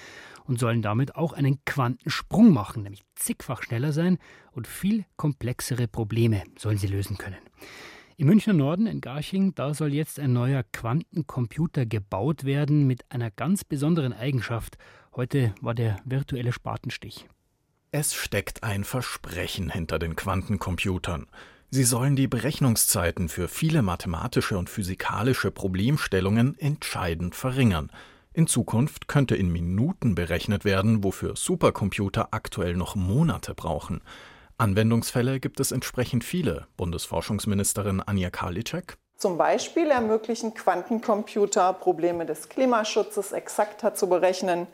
und 0.46 0.58
sollen 0.58 0.80
damit 0.80 1.14
auch 1.14 1.34
einen 1.34 1.62
Quantensprung 1.66 2.54
machen, 2.54 2.84
nämlich 2.84 3.02
zigfach 3.16 3.62
schneller 3.62 3.92
sein 3.92 4.16
und 4.52 4.66
viel 4.66 5.04
komplexere 5.18 5.88
Probleme 5.88 6.42
sollen 6.56 6.78
sie 6.78 6.86
lösen 6.86 7.18
können. 7.18 7.36
Im 8.18 8.28
Münchner 8.28 8.54
Norden 8.54 8.86
in 8.86 9.02
Garching, 9.02 9.54
da 9.54 9.74
soll 9.74 9.92
jetzt 9.92 10.18
ein 10.18 10.32
neuer 10.32 10.62
Quantencomputer 10.72 11.84
gebaut 11.84 12.44
werden 12.44 12.86
mit 12.86 13.04
einer 13.10 13.30
ganz 13.30 13.62
besonderen 13.62 14.14
Eigenschaft. 14.14 14.78
Heute 15.16 15.54
war 15.62 15.72
der 15.72 15.96
virtuelle 16.04 16.52
Spatenstich. 16.52 17.26
Es 17.90 18.12
steckt 18.12 18.62
ein 18.62 18.84
Versprechen 18.84 19.70
hinter 19.70 19.98
den 19.98 20.14
Quantencomputern. 20.14 21.26
Sie 21.70 21.84
sollen 21.84 22.16
die 22.16 22.26
Berechnungszeiten 22.26 23.30
für 23.30 23.48
viele 23.48 23.80
mathematische 23.80 24.58
und 24.58 24.68
physikalische 24.68 25.50
Problemstellungen 25.50 26.58
entscheidend 26.58 27.34
verringern. 27.34 27.90
In 28.34 28.46
Zukunft 28.46 29.08
könnte 29.08 29.36
in 29.36 29.50
Minuten 29.50 30.14
berechnet 30.14 30.66
werden, 30.66 31.02
wofür 31.02 31.34
Supercomputer 31.34 32.28
aktuell 32.32 32.76
noch 32.76 32.94
Monate 32.94 33.54
brauchen. 33.54 34.02
Anwendungsfälle 34.58 35.40
gibt 35.40 35.60
es 35.60 35.72
entsprechend 35.72 36.24
viele. 36.24 36.66
Bundesforschungsministerin 36.76 38.02
Anja 38.02 38.28
Karliczek. 38.28 38.98
Zum 39.16 39.38
Beispiel 39.38 39.90
ermöglichen 39.90 40.52
Quantencomputer, 40.52 41.72
Probleme 41.72 42.26
des 42.26 42.50
Klimaschutzes 42.50 43.32
exakter 43.32 43.94
zu 43.94 44.10
berechnen, 44.10 44.66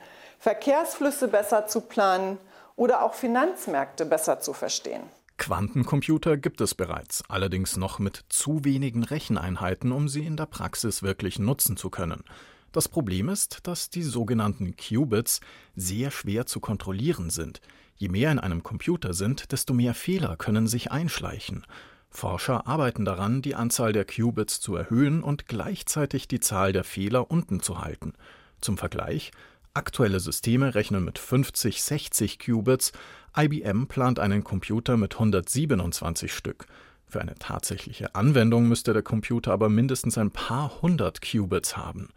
Verkehrsflüsse 0.42 1.28
besser 1.28 1.68
zu 1.68 1.82
planen 1.82 2.36
oder 2.74 3.04
auch 3.04 3.14
Finanzmärkte 3.14 4.04
besser 4.04 4.40
zu 4.40 4.52
verstehen. 4.52 5.04
Quantencomputer 5.38 6.36
gibt 6.36 6.60
es 6.60 6.74
bereits, 6.74 7.22
allerdings 7.28 7.76
noch 7.76 8.00
mit 8.00 8.24
zu 8.28 8.64
wenigen 8.64 9.04
Recheneinheiten, 9.04 9.92
um 9.92 10.08
sie 10.08 10.26
in 10.26 10.36
der 10.36 10.46
Praxis 10.46 11.00
wirklich 11.00 11.38
nutzen 11.38 11.76
zu 11.76 11.90
können. 11.90 12.24
Das 12.72 12.88
Problem 12.88 13.28
ist, 13.28 13.68
dass 13.68 13.88
die 13.88 14.02
sogenannten 14.02 14.74
Qubits 14.74 15.42
sehr 15.76 16.10
schwer 16.10 16.44
zu 16.44 16.58
kontrollieren 16.58 17.30
sind. 17.30 17.60
Je 17.94 18.08
mehr 18.08 18.32
in 18.32 18.40
einem 18.40 18.64
Computer 18.64 19.14
sind, 19.14 19.52
desto 19.52 19.74
mehr 19.74 19.94
Fehler 19.94 20.36
können 20.36 20.66
sich 20.66 20.90
einschleichen. 20.90 21.64
Forscher 22.10 22.66
arbeiten 22.66 23.04
daran, 23.04 23.42
die 23.42 23.54
Anzahl 23.54 23.92
der 23.92 24.04
Qubits 24.04 24.58
zu 24.58 24.74
erhöhen 24.74 25.22
und 25.22 25.46
gleichzeitig 25.46 26.26
die 26.26 26.40
Zahl 26.40 26.72
der 26.72 26.82
Fehler 26.82 27.30
unten 27.30 27.60
zu 27.60 27.80
halten. 27.80 28.14
Zum 28.60 28.76
Vergleich, 28.76 29.30
aktuelle 29.74 30.20
Systeme 30.20 30.74
rechnen 30.74 31.04
mit 31.04 31.18
50, 31.18 31.82
60 31.82 32.38
Qubits, 32.38 32.92
IBM 33.36 33.86
plant 33.86 34.18
einen 34.18 34.44
Computer 34.44 34.96
mit 34.96 35.14
127 35.14 36.32
Stück. 36.32 36.66
Für 37.06 37.20
eine 37.20 37.34
tatsächliche 37.34 38.14
Anwendung 38.14 38.68
müsste 38.68 38.92
der 38.92 39.02
Computer 39.02 39.52
aber 39.52 39.68
mindestens 39.68 40.16
ein 40.18 40.30
paar 40.30 40.80
hundert 40.82 41.20
Qubits 41.20 41.76
haben. 41.76 42.08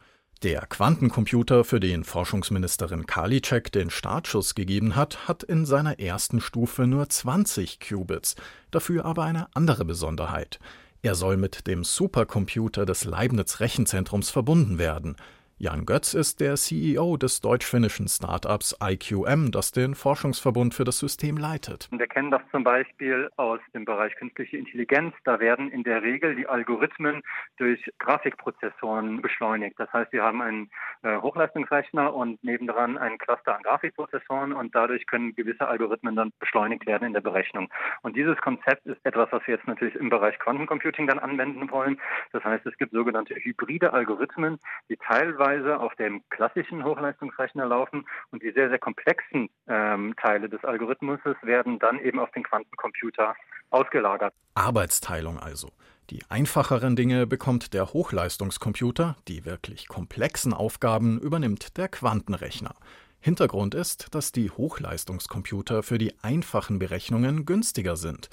Der 0.44 0.66
Quantencomputer, 0.68 1.64
für 1.64 1.80
den 1.80 2.04
Forschungsministerin 2.04 3.06
Karliczek 3.06 3.72
den 3.72 3.90
Startschuss 3.90 4.54
gegeben 4.54 4.96
hat, 4.96 5.28
hat 5.28 5.44
in 5.44 5.66
seiner 5.66 6.00
ersten 6.00 6.42
Stufe 6.42 6.88
nur 6.88 7.10
20 7.10 7.80
Qubits, 7.80 8.36
dafür 8.70 9.06
aber 9.06 9.24
eine 9.24 9.48
andere 9.56 9.86
Besonderheit. 9.86 10.60
Er 11.02 11.16
soll 11.16 11.38
mit 11.38 11.68
dem 11.68 11.84
Supercomputer 11.84 12.86
des 12.86 13.06
Leibniz 13.06 13.60
Rechenzentrums 13.60 14.30
verbunden 14.30 14.78
werden. 14.78 15.16
Jan 15.58 15.86
Götz 15.86 16.14
ist 16.14 16.42
der 16.42 16.56
CEO 16.56 17.16
des 17.16 17.40
deutsch-finnischen 17.40 18.10
Startups 18.10 18.78
IQM, 18.84 19.52
das 19.52 19.72
den 19.72 19.96
Forschungsverbund 19.96 20.74
für 20.74 20.84
das 20.84 21.00
System 21.00 21.38
leitet. 21.38 21.88
Wir 21.94 22.08
kennen 22.08 22.30
das 22.30 22.42
zum 22.52 22.66
Beispiel 22.66 23.30
aus 23.38 23.62
dem 23.74 23.86
Bereich 23.86 24.14
künstliche 24.16 24.58
Intelligenz. 24.58 25.16
Da 25.24 25.40
werden 25.40 25.72
in 25.72 25.84
der 25.84 26.02
Regel 26.02 26.36
die 26.36 26.46
Algorithmen 26.46 27.22
durch 27.56 27.80
Grafikprozessoren 28.00 29.22
beschleunigt. 29.22 29.80
Das 29.80 29.92
heißt, 29.94 30.12
wir 30.12 30.24
haben 30.24 30.42
einen 30.42 30.70
äh, 31.04 31.16
Hochleistungsrechner 31.20 32.14
und 32.14 32.44
nebendran 32.44 32.98
ein 32.98 33.18
Cluster 33.18 33.56
an 33.56 33.64
Grafikprozessoren 33.64 34.52
und 34.52 34.76
dadurch 34.76 35.08
können 35.08 35.36
gewisse 35.36 35.70
Algorithmen 35.70 36.18
dann 36.18 36.34
beschleunigt 36.38 36.86
werden 36.86 37.08
in 37.08 37.14
der 37.14 37.22
Berechnung. 37.22 37.70
Und 38.02 38.18
dieses 38.18 38.36
Konzept 38.42 38.86
ist 38.88 39.00
etwas, 39.06 39.32
was 39.32 39.48
wir 39.48 39.56
jetzt 39.56 39.68
natürlich 39.68 39.96
im 39.96 40.10
Bereich 40.10 40.38
Quantencomputing 40.38 41.08
dann 41.08 41.20
anwenden 41.20 41.72
wollen. 41.72 41.98
Das 42.34 42.44
heißt, 42.44 42.66
es 42.66 42.78
gibt 42.78 42.92
sogenannte 42.92 43.36
hybride 43.36 43.94
Algorithmen, 43.94 44.60
die 44.90 44.98
teilweise 44.98 45.45
teilweise 45.46 45.80
auf 45.80 45.96
dem 45.96 46.22
klassischen 46.30 46.84
Hochleistungsrechner 46.84 47.66
laufen 47.66 48.06
und 48.32 48.42
die 48.42 48.52
sehr, 48.52 48.70
sehr 48.70 48.80
komplexen 48.80 49.50
ähm, 49.68 50.16
Teile 50.22 50.50
des 50.50 50.64
Algorithmus 50.64 51.20
werden 51.42 51.80
dann 51.80 52.00
eben 52.00 52.20
auf 52.20 52.32
den 52.32 52.44
Quantencomputer 52.44 53.36
ausgelagert. 53.70 54.34
Arbeitsteilung 54.56 55.40
also. 55.40 55.70
Die 56.10 56.22
einfacheren 56.30 56.96
Dinge 56.96 57.26
bekommt 57.26 57.74
der 57.74 57.94
Hochleistungscomputer, 57.94 59.16
die 59.28 59.46
wirklich 59.46 59.88
komplexen 59.88 60.54
Aufgaben 60.54 61.20
übernimmt 61.20 61.78
der 61.78 61.90
Quantenrechner. 61.90 62.76
Hintergrund 63.20 63.74
ist, 63.74 64.14
dass 64.14 64.32
die 64.32 64.52
Hochleistungscomputer 64.52 65.82
für 65.82 65.98
die 65.98 66.14
einfachen 66.22 66.78
Berechnungen 66.78 67.46
günstiger 67.46 67.96
sind. 67.96 68.30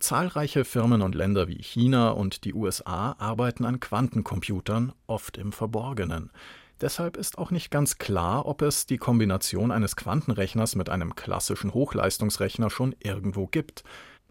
Zahlreiche 0.00 0.64
Firmen 0.64 1.02
und 1.02 1.14
Länder 1.14 1.46
wie 1.46 1.62
China 1.62 2.10
und 2.10 2.44
die 2.44 2.54
USA 2.54 3.14
arbeiten 3.18 3.66
an 3.66 3.80
Quantencomputern, 3.80 4.94
oft 5.06 5.36
im 5.36 5.52
Verborgenen. 5.52 6.30
Deshalb 6.80 7.18
ist 7.18 7.36
auch 7.36 7.50
nicht 7.50 7.70
ganz 7.70 7.98
klar, 7.98 8.46
ob 8.46 8.62
es 8.62 8.86
die 8.86 8.96
Kombination 8.96 9.70
eines 9.70 9.96
Quantenrechners 9.96 10.74
mit 10.74 10.88
einem 10.88 11.14
klassischen 11.14 11.74
Hochleistungsrechner 11.74 12.70
schon 12.70 12.96
irgendwo 13.00 13.46
gibt. 13.46 13.84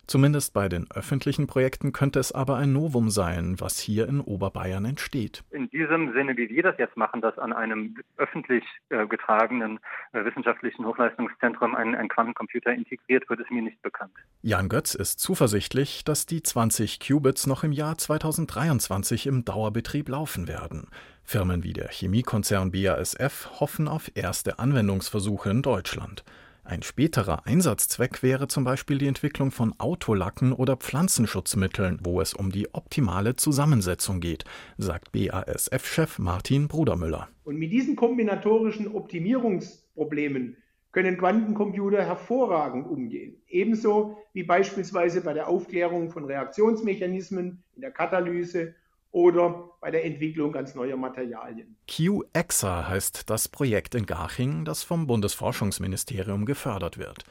Zumindest 0.10 0.56
bei 0.56 0.70
den 0.70 0.88
öffentlichen 0.90 1.46
Projekten 1.46 1.94
könnte 1.94 2.18
es 2.18 2.32
aber 2.32 2.58
ein 2.58 2.74
Novum 2.74 3.12
sein, 3.12 3.58
was 3.60 3.78
hier 3.78 4.08
in 4.08 4.22
Oberbayern 4.22 4.84
entsteht. 4.86 5.44
In 5.52 5.70
diesem 5.70 6.14
Sinne, 6.14 6.36
wie 6.36 6.50
wir 6.50 6.64
das 6.64 6.80
jetzt 6.80 6.98
machen, 6.98 7.22
dass 7.22 7.38
an 7.38 7.54
einem 7.54 7.96
öffentlich 8.18 8.64
äh, 8.90 9.06
getragenen 9.06 9.80
äh, 10.14 10.26
wissenschaftlichen 10.26 10.84
Hochleistungszentrum 10.84 11.76
ein, 11.76 11.94
ein 11.94 12.08
Quantencomputer 12.08 12.74
integriert 12.74 13.30
wird, 13.30 13.42
ist 13.42 13.52
mir 13.52 13.62
nicht 13.62 13.80
bekannt. 13.84 14.14
Jan 14.42 14.68
Götz 14.68 14.96
ist 14.96 15.20
zuversichtlich, 15.20 16.04
dass 16.06 16.26
die 16.26 16.42
20 16.42 17.00
Qubits 17.00 17.46
noch 17.46 17.64
im 17.64 17.72
Jahr 17.72 17.96
2023 17.96 19.28
im 19.28 19.46
Dauerbetrieb 19.46 20.10
laufen 20.10 20.48
werden. 20.48 20.88
Firmen 21.24 21.64
wie 21.64 21.74
der 21.74 21.90
Chemiekonzern 21.90 22.72
BASF 22.72 23.60
hoffen 23.60 23.88
auf 23.88 24.10
erste 24.16 24.58
Anwendungsversuche 24.58 25.52
in 25.52 25.62
Deutschland. 25.62 26.24
Ein 26.70 26.84
späterer 26.84 27.48
Einsatzzweck 27.48 28.22
wäre 28.22 28.48
zum 28.48 28.64
Beispiel 28.64 29.00
die 29.00 29.08
Entwicklung 29.08 29.50
von 29.50 29.74
Autolacken 29.80 30.54
oder 30.54 30.78
Pflanzenschutzmitteln, 30.78 31.98
wo 32.04 32.22
es 32.22 32.36
um 32.36 32.52
die 32.52 32.72
optimale 32.76 33.36
Zusammensetzung 33.36 34.20
geht, 34.20 34.44
sagt 34.78 35.12
BASF-Chef 35.12 36.20
Martin 36.20 36.68
Brudermüller. 36.68 37.28
Und 37.44 37.58
mit 37.58 37.72
diesen 37.72 37.96
kombinatorischen 37.96 38.94
Optimierungsproblemen 38.94 40.58
können 40.92 41.18
Quantencomputer 41.18 42.06
hervorragend 42.06 42.86
umgehen. 42.86 43.42
Ebenso 43.48 44.20
wie 44.34 44.44
beispielsweise 44.44 45.22
bei 45.22 45.34
der 45.34 45.48
Aufklärung 45.48 46.12
von 46.12 46.26
Reaktionsmechanismen 46.26 47.64
in 47.74 47.82
der 47.82 47.92
Katalyse 47.92 48.76
oder 49.12 49.72
bei 49.82 49.92
der 49.92 50.06
Entwicklung 50.06 50.52
ganz 50.52 50.76
neuer 50.76 50.98
Materialien. 50.98 51.78
QEXA 51.88 52.88
heißt 52.88 53.30
das 53.30 53.48
Projekt 53.48 53.96
in 53.96 54.06
Garching, 54.06 54.66
das 54.66 54.84
vom 54.84 55.08
Bundesforschungsministerium 55.08 56.46
gefördert 56.46 56.98
wird. 56.98 57.24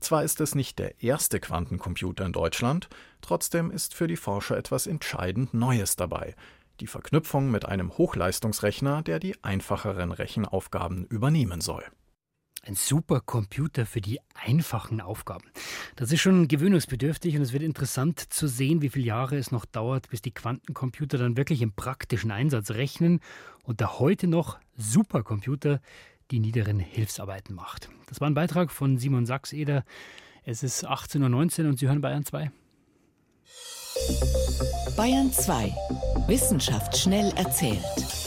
Zwar 0.00 0.24
ist 0.24 0.40
es 0.40 0.54
nicht 0.54 0.78
der 0.78 1.02
erste 1.02 1.40
Quantencomputer 1.40 2.24
in 2.24 2.32
Deutschland, 2.32 2.88
trotzdem 3.22 3.70
ist 3.70 3.94
für 3.94 4.06
die 4.06 4.16
Forscher 4.16 4.56
etwas 4.56 4.86
entscheidend 4.86 5.54
Neues 5.54 5.96
dabei. 5.96 6.34
Die 6.80 6.86
Verknüpfung 6.86 7.50
mit 7.50 7.64
einem 7.64 7.96
Hochleistungsrechner, 7.96 9.02
der 9.02 9.18
die 9.18 9.42
einfacheren 9.42 10.12
Rechenaufgaben 10.12 11.06
übernehmen 11.06 11.62
soll. 11.62 11.84
Ein 12.66 12.74
Supercomputer 12.74 13.86
für 13.86 14.00
die 14.00 14.18
einfachen 14.34 15.00
Aufgaben. 15.00 15.44
Das 15.94 16.10
ist 16.10 16.20
schon 16.20 16.48
gewöhnungsbedürftig 16.48 17.36
und 17.36 17.42
es 17.42 17.52
wird 17.52 17.62
interessant 17.62 18.18
zu 18.32 18.48
sehen, 18.48 18.82
wie 18.82 18.88
viele 18.88 19.06
Jahre 19.06 19.36
es 19.36 19.52
noch 19.52 19.66
dauert, 19.66 20.10
bis 20.10 20.20
die 20.20 20.32
Quantencomputer 20.32 21.16
dann 21.16 21.36
wirklich 21.36 21.62
im 21.62 21.72
praktischen 21.72 22.32
Einsatz 22.32 22.72
rechnen 22.72 23.20
und 23.62 23.78
der 23.78 24.00
heute 24.00 24.26
noch 24.26 24.58
Supercomputer 24.76 25.80
die 26.32 26.40
niederen 26.40 26.80
Hilfsarbeiten 26.80 27.54
macht. 27.54 27.88
Das 28.08 28.20
war 28.20 28.28
ein 28.28 28.34
Beitrag 28.34 28.72
von 28.72 28.98
Simon 28.98 29.26
Sachseder. 29.26 29.84
Es 30.42 30.64
ist 30.64 30.84
18.19 30.84 31.62
Uhr 31.62 31.68
und 31.68 31.78
Sie 31.78 31.86
hören 31.86 32.00
Bayern 32.00 32.24
2. 32.24 32.50
Bayern 34.96 35.32
2. 35.32 35.72
Wissenschaft 36.26 36.96
schnell 36.96 37.32
erzählt. 37.36 38.25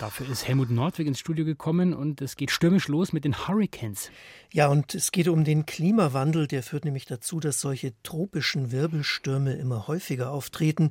Dafür 0.00 0.30
ist 0.30 0.48
Helmut 0.48 0.70
Nordwig 0.70 1.06
ins 1.06 1.18
Studio 1.20 1.44
gekommen 1.44 1.92
und 1.92 2.22
es 2.22 2.36
geht 2.36 2.50
stürmisch 2.50 2.88
los 2.88 3.12
mit 3.12 3.26
den 3.26 3.46
Hurricanes. 3.46 4.10
Ja, 4.50 4.68
und 4.68 4.94
es 4.94 5.12
geht 5.12 5.28
um 5.28 5.44
den 5.44 5.66
Klimawandel. 5.66 6.46
Der 6.46 6.62
führt 6.62 6.86
nämlich 6.86 7.04
dazu, 7.04 7.38
dass 7.38 7.60
solche 7.60 7.92
tropischen 8.02 8.72
Wirbelstürme 8.72 9.52
immer 9.52 9.86
häufiger 9.88 10.32
auftreten. 10.32 10.90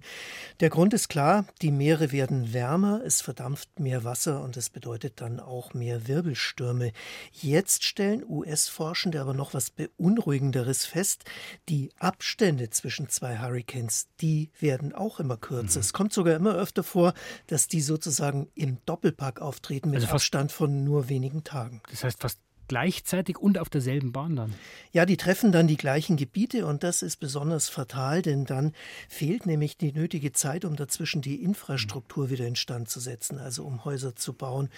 Der 0.60 0.70
Grund 0.70 0.94
ist 0.94 1.10
klar, 1.10 1.46
die 1.64 1.72
Meere 1.72 2.12
werden 2.12 2.54
wärmer, 2.54 3.02
es 3.04 3.22
verdampft 3.22 3.80
mehr 3.80 4.04
Wasser 4.04 4.44
und 4.44 4.56
es 4.58 4.70
bedeutet 4.70 5.20
dann 5.22 5.40
auch 5.40 5.74
mehr 5.74 6.08
Wirbelstürme. 6.08 6.92
Jetzt 7.32 7.84
stellen 7.84 8.24
US-Forschende 8.30 9.20
aber 9.20 9.34
noch 9.34 9.56
was 9.56 9.72
Beunruhigenderes 9.72 10.86
fest. 10.86 11.26
Die 11.68 11.90
Abstände 11.98 12.70
zwischen 12.70 13.10
zwei 13.10 13.40
Hurricanes, 13.40 14.08
die 14.22 14.52
werden 14.60 14.94
auch 14.94 15.20
immer 15.20 15.36
kürzer. 15.36 15.80
Mhm. 15.80 15.84
Es 15.84 15.94
kommt 15.94 16.14
sogar 16.14 16.36
immer 16.36 16.54
öfter 16.54 16.84
vor, 16.84 17.14
dass 17.48 17.68
die 17.68 17.82
sozusagen 17.82 18.48
im 18.54 18.78
Doppelpack 19.00 19.42
auftreten 19.42 19.92
mit 19.92 20.02
also 20.02 20.14
Abstand 20.14 20.52
von 20.52 20.84
nur 20.84 21.08
wenigen 21.08 21.46
Tagen. 21.46 21.82
Das 21.90 22.04
heißt 22.04 22.20
fast 22.20 22.40
gleichzeitig 22.68 23.38
und 23.38 23.58
auf 23.58 23.70
derselben 23.70 24.12
Bahn 24.12 24.36
dann. 24.36 24.54
Ja, 24.92 25.06
die 25.06 25.18
treffen 25.18 25.52
dann 25.52 25.68
die 25.68 25.78
gleichen 25.78 26.18
Gebiete 26.18 26.68
und 26.68 26.84
das 26.84 27.02
ist 27.02 27.18
besonders 27.18 27.68
fatal, 27.68 28.22
denn 28.22 28.46
dann 28.46 28.74
fehlt 29.08 29.46
nämlich 29.48 29.78
die 29.78 29.92
nötige 29.92 30.34
Zeit, 30.34 30.66
um 30.66 30.76
dazwischen 30.76 31.22
die 31.22 31.42
Infrastruktur 31.42 32.30
wieder 32.30 32.46
instand 32.46 32.90
zu 32.90 33.00
setzen, 33.00 33.40
also 33.40 33.64
um 33.64 33.86
Häuser 33.86 34.16
zu 34.16 34.34
bauen, 34.34 34.70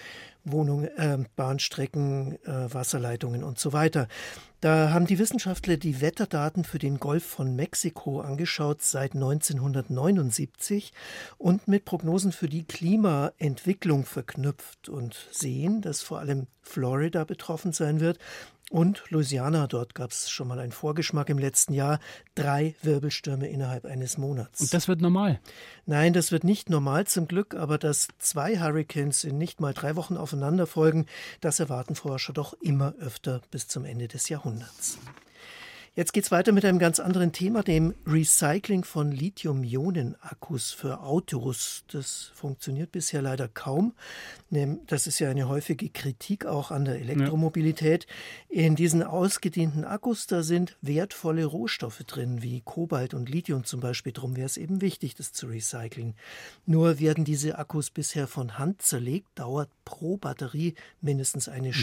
Wohnungen, 0.46 0.86
äh, 0.98 1.18
Bahnstrecken, 1.36 2.38
äh, 2.46 2.74
Wasserleitungen 2.74 3.44
und 3.44 3.60
so 3.60 3.74
weiter. 3.74 4.08
Da 4.62 4.91
haben 4.91 5.08
die 5.08 5.18
Wissenschaftler 5.18 5.75
die 5.75 6.01
Wetterdaten 6.01 6.63
für 6.63 6.77
den 6.77 7.00
Golf 7.00 7.25
von 7.25 7.56
Mexiko 7.56 8.22
angeschaut 8.22 8.84
seit 8.84 9.15
1979 9.15 10.94
und 11.39 11.68
mit 11.68 11.84
Prognosen 11.84 12.32
für 12.32 12.48
die 12.48 12.63
Klimaentwicklung 12.63 14.06
verknüpft 14.06 14.88
und 14.88 15.27
sehen, 15.32 15.82
dass 15.82 16.03
vor 16.03 16.20
allem 16.20 16.46
Florida 16.62 17.24
betroffen 17.24 17.74
sein 17.74 18.00
wird 18.00 18.20
und 18.72 19.04
Louisiana, 19.10 19.68
dort 19.68 19.96
gab 19.96 20.12
es 20.12 20.30
schon 20.30 20.48
mal 20.48 20.58
einen 20.58 20.72
Vorgeschmack 20.72 21.28
im 21.28 21.38
letzten 21.38 21.74
Jahr. 21.74 22.00
Drei 22.36 22.74
Wirbelstürme 22.82 23.50
innerhalb 23.50 23.84
eines 23.84 24.18
Monats. 24.18 24.62
Und 24.62 24.74
das 24.74 24.88
wird 24.88 25.01
normal? 25.01 25.42
Nein, 25.86 26.13
das 26.13 26.32
wird 26.32 26.46
nicht 26.46 26.70
normal 26.70 27.06
zum 27.06 27.28
Glück, 27.28 27.54
aber 27.54 27.78
dass 27.78 28.08
zwei 28.18 28.58
Hurricanes 28.58 29.25
in 29.25 29.38
nicht 29.38 29.60
mal 29.60 29.74
drei 29.74 29.98
Wochen 29.98 30.16
aufeinander 30.16 30.68
folgen, 30.68 31.06
das 31.42 31.60
erwarten 31.60 31.96
Forscher 31.96 32.32
doch 32.32 32.54
immer 32.62 32.94
öfter 33.00 33.42
bis 33.51 33.68
zum 33.68 33.84
Ende 33.84 34.08
des 34.08 34.30
Jahrhunderts. 34.30 34.98
Jetzt 35.93 36.13
geht 36.13 36.24
es 36.24 36.31
weiter 36.31 36.53
mit 36.53 36.63
einem 36.63 36.79
ganz 36.79 37.01
anderen 37.01 37.33
Thema, 37.33 37.63
dem 37.63 37.93
Recycling 38.07 38.86
von 38.86 39.12
Lithium-Ionen-Akkus 39.12 40.71
für 40.71 41.01
Autos. 41.01 41.83
Das 41.91 42.31
funktioniert 42.33 42.93
bisher 42.93 43.21
leider 43.21 43.50
kaum. 43.50 43.93
Das 44.88 45.05
ist 45.05 45.19
ja 45.19 45.29
eine 45.29 45.50
häufige 45.50 45.89
Kritik 45.89 46.45
auch 46.45 46.71
an 46.71 46.86
der 46.86 46.95
Elektromobilität. 46.95 48.07
In 48.48 48.77
diesen 48.77 49.03
ausgedehnten 49.03 49.83
Akkus, 49.83 50.27
da 50.27 50.43
sind 50.43 50.77
wertvolle 50.81 51.43
Rohstoffe 51.43 52.05
drin, 52.07 52.41
wie 52.41 52.62
Kobalt 52.62 53.13
und 53.13 53.29
Lithium 53.29 53.65
zum 53.65 53.81
Beispiel. 53.81 54.13
Darum 54.13 54.38
wäre 54.38 54.45
es 54.45 54.55
eben 54.55 54.79
wichtig, 54.79 55.15
das 55.15 55.33
zu 55.33 55.48
recyceln. 55.48 56.15
Nur 56.65 57.01
werden 57.01 57.25
diese 57.25 57.60
Akkus 57.60 57.89
bisher 57.89 58.27
von 58.27 58.57
Hand 58.57 58.81
zerlegt, 58.81 59.27
dauert 59.36 59.69
pro 59.83 60.15
Batterie 60.15 60.75
mindestens 61.01 61.50
eine 61.50 61.67
mhm. 61.67 61.74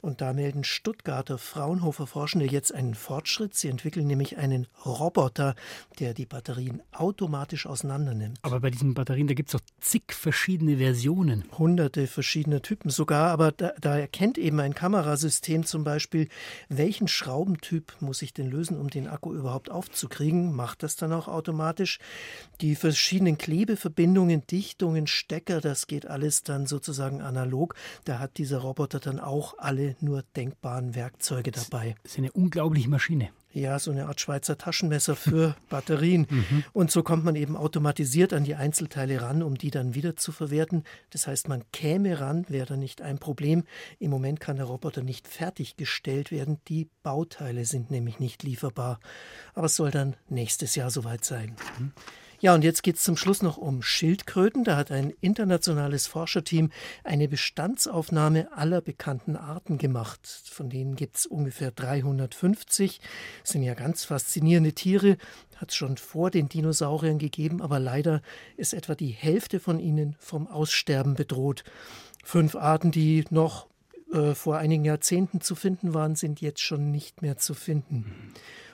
Und 0.00 0.20
da 0.20 0.32
melden 0.32 0.64
Stuttgarter 0.64 1.38
Fraunhofer 1.38 2.06
Forschende 2.06 2.46
jetzt 2.46 2.74
einen 2.74 2.94
Fortschritt. 2.94 3.54
Sie 3.54 3.68
entwickeln 3.68 4.06
nämlich 4.06 4.38
einen 4.38 4.66
Roboter, 4.84 5.54
der 5.98 6.14
die 6.14 6.26
Batterien 6.26 6.82
automatisch 6.92 7.66
auseinandernimmt. 7.66 8.38
Aber 8.42 8.60
bei 8.60 8.70
diesen 8.70 8.94
Batterien, 8.94 9.26
da 9.26 9.34
gibt 9.34 9.50
es 9.50 9.60
doch 9.60 9.66
zig 9.80 10.12
verschiedene 10.12 10.78
Versionen. 10.78 11.44
Hunderte 11.58 12.06
verschiedener 12.06 12.62
Typen 12.62 12.90
sogar. 12.90 13.30
Aber 13.30 13.52
da, 13.52 13.72
da 13.80 13.98
erkennt 13.98 14.38
eben 14.38 14.60
ein 14.60 14.74
Kamerasystem 14.74 15.66
zum 15.66 15.84
Beispiel, 15.84 16.28
welchen 16.68 17.08
Schraubentyp 17.08 17.96
muss 18.00 18.22
ich 18.22 18.32
denn 18.32 18.50
lösen, 18.50 18.78
um 18.78 18.88
den 18.88 19.08
Akku 19.08 19.34
überhaupt 19.34 19.70
aufzukriegen. 19.70 20.54
Macht 20.54 20.82
das 20.82 20.96
dann 20.96 21.12
auch 21.12 21.28
automatisch. 21.28 21.98
Die 22.60 22.74
verschiedenen 22.74 23.38
Klebeverbindungen, 23.38 24.46
Dichtungen, 24.46 25.06
Stecker, 25.06 25.60
das 25.60 25.86
geht 25.86 26.06
alles 26.06 26.42
dann 26.42 26.66
sozusagen 26.66 27.20
analog. 27.20 27.74
Da 28.04 28.18
hat 28.18 28.38
dieser 28.38 28.58
Roboter 28.58 29.00
dann 29.00 29.20
auch 29.20 29.58
alle 29.58 29.89
nur 30.00 30.24
denkbaren 30.36 30.94
Werkzeuge 30.94 31.50
dabei. 31.50 31.94
Das 32.02 32.12
ist 32.12 32.18
eine 32.18 32.32
unglaubliche 32.32 32.88
Maschine. 32.88 33.30
Ja, 33.52 33.80
so 33.80 33.90
eine 33.90 34.06
Art 34.06 34.20
Schweizer 34.20 34.56
Taschenmesser 34.56 35.16
für 35.16 35.56
Batterien. 35.68 36.26
Mhm. 36.30 36.64
Und 36.72 36.90
so 36.92 37.02
kommt 37.02 37.24
man 37.24 37.34
eben 37.34 37.56
automatisiert 37.56 38.32
an 38.32 38.44
die 38.44 38.54
Einzelteile 38.54 39.22
ran, 39.22 39.42
um 39.42 39.58
die 39.58 39.72
dann 39.72 39.94
wieder 39.94 40.14
zu 40.16 40.30
verwerten. 40.30 40.84
Das 41.10 41.26
heißt, 41.26 41.48
man 41.48 41.64
käme 41.72 42.20
ran, 42.20 42.46
wäre 42.48 42.66
dann 42.66 42.78
nicht 42.78 43.02
ein 43.02 43.18
Problem. 43.18 43.64
Im 43.98 44.10
Moment 44.10 44.38
kann 44.38 44.56
der 44.56 44.66
Roboter 44.66 45.02
nicht 45.02 45.26
fertiggestellt 45.26 46.30
werden. 46.30 46.60
Die 46.68 46.88
Bauteile 47.02 47.64
sind 47.64 47.90
nämlich 47.90 48.20
nicht 48.20 48.44
lieferbar. 48.44 49.00
Aber 49.54 49.66
es 49.66 49.74
soll 49.74 49.90
dann 49.90 50.14
nächstes 50.28 50.76
Jahr 50.76 50.90
soweit 50.90 51.24
sein. 51.24 51.56
Mhm. 51.78 51.92
Ja, 52.42 52.54
und 52.54 52.64
jetzt 52.64 52.82
geht 52.82 52.96
es 52.96 53.02
zum 53.02 53.18
Schluss 53.18 53.42
noch 53.42 53.58
um 53.58 53.82
Schildkröten. 53.82 54.64
Da 54.64 54.78
hat 54.78 54.90
ein 54.90 55.12
internationales 55.20 56.06
Forscherteam 56.06 56.70
eine 57.04 57.28
Bestandsaufnahme 57.28 58.50
aller 58.56 58.80
bekannten 58.80 59.36
Arten 59.36 59.76
gemacht. 59.76 60.26
Von 60.50 60.70
denen 60.70 60.96
gibt 60.96 61.18
es 61.18 61.26
ungefähr 61.26 61.70
350. 61.70 62.98
Das 63.42 63.50
sind 63.52 63.62
ja 63.62 63.74
ganz 63.74 64.04
faszinierende 64.04 64.72
Tiere. 64.72 65.18
Hat 65.56 65.68
es 65.68 65.76
schon 65.76 65.98
vor 65.98 66.30
den 66.30 66.48
Dinosauriern 66.48 67.18
gegeben, 67.18 67.60
aber 67.60 67.78
leider 67.78 68.22
ist 68.56 68.72
etwa 68.72 68.94
die 68.94 69.10
Hälfte 69.10 69.60
von 69.60 69.78
ihnen 69.78 70.16
vom 70.18 70.48
Aussterben 70.48 71.16
bedroht. 71.16 71.62
Fünf 72.24 72.54
Arten, 72.54 72.90
die 72.90 73.22
noch 73.28 73.66
äh, 74.14 74.34
vor 74.34 74.56
einigen 74.56 74.86
Jahrzehnten 74.86 75.42
zu 75.42 75.54
finden 75.54 75.92
waren, 75.92 76.16
sind 76.16 76.40
jetzt 76.40 76.62
schon 76.62 76.90
nicht 76.90 77.20
mehr 77.20 77.36
zu 77.36 77.52
finden. 77.52 78.32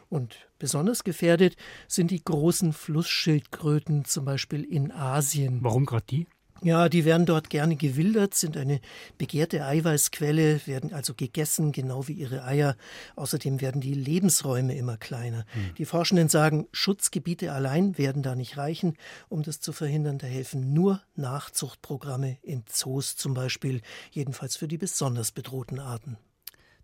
Und 0.09 0.49
besonders 0.59 1.05
gefährdet 1.05 1.57
sind 1.89 2.11
die 2.11 2.23
großen 2.23 2.73
Flussschildkröten, 2.73 4.05
zum 4.05 4.25
Beispiel 4.25 4.63
in 4.63 4.93
Asien. 4.93 5.59
Warum 5.63 5.87
gerade 5.87 6.07
die? 6.09 6.27
Ja, 6.63 6.89
die 6.89 7.05
werden 7.05 7.27
dort 7.27 7.51
gerne 7.51 7.77
gewildert, 7.77 8.35
sind 8.35 8.57
eine 8.57 8.81
begehrte 9.19 9.65
Eiweißquelle, 9.67 10.67
werden 10.67 10.93
also 10.95 11.15
gegessen, 11.15 11.71
genau 11.71 12.09
wie 12.09 12.15
ihre 12.15 12.45
Eier. 12.45 12.77
Außerdem 13.15 13.61
werden 13.61 13.81
die 13.81 13.93
Lebensräume 13.93 14.75
immer 14.75 14.97
kleiner. 14.97 15.45
Hm. 15.53 15.75
Die 15.77 15.85
Forschenden 15.85 16.29
sagen, 16.29 16.67
Schutzgebiete 16.73 17.53
allein 17.53 17.99
werden 17.99 18.23
da 18.23 18.35
nicht 18.35 18.57
reichen, 18.57 18.97
um 19.29 19.43
das 19.43 19.61
zu 19.61 19.73
verhindern. 19.73 20.19
Da 20.19 20.27
helfen 20.27 20.73
nur 20.73 21.03
Nachzuchtprogramme 21.15 22.39
in 22.43 22.65
Zoos 22.67 23.17
zum 23.17 23.35
Beispiel, 23.35 23.83
jedenfalls 24.11 24.57
für 24.57 24.69
die 24.69 24.79
besonders 24.79 25.33
bedrohten 25.33 25.79
Arten. 25.79 26.17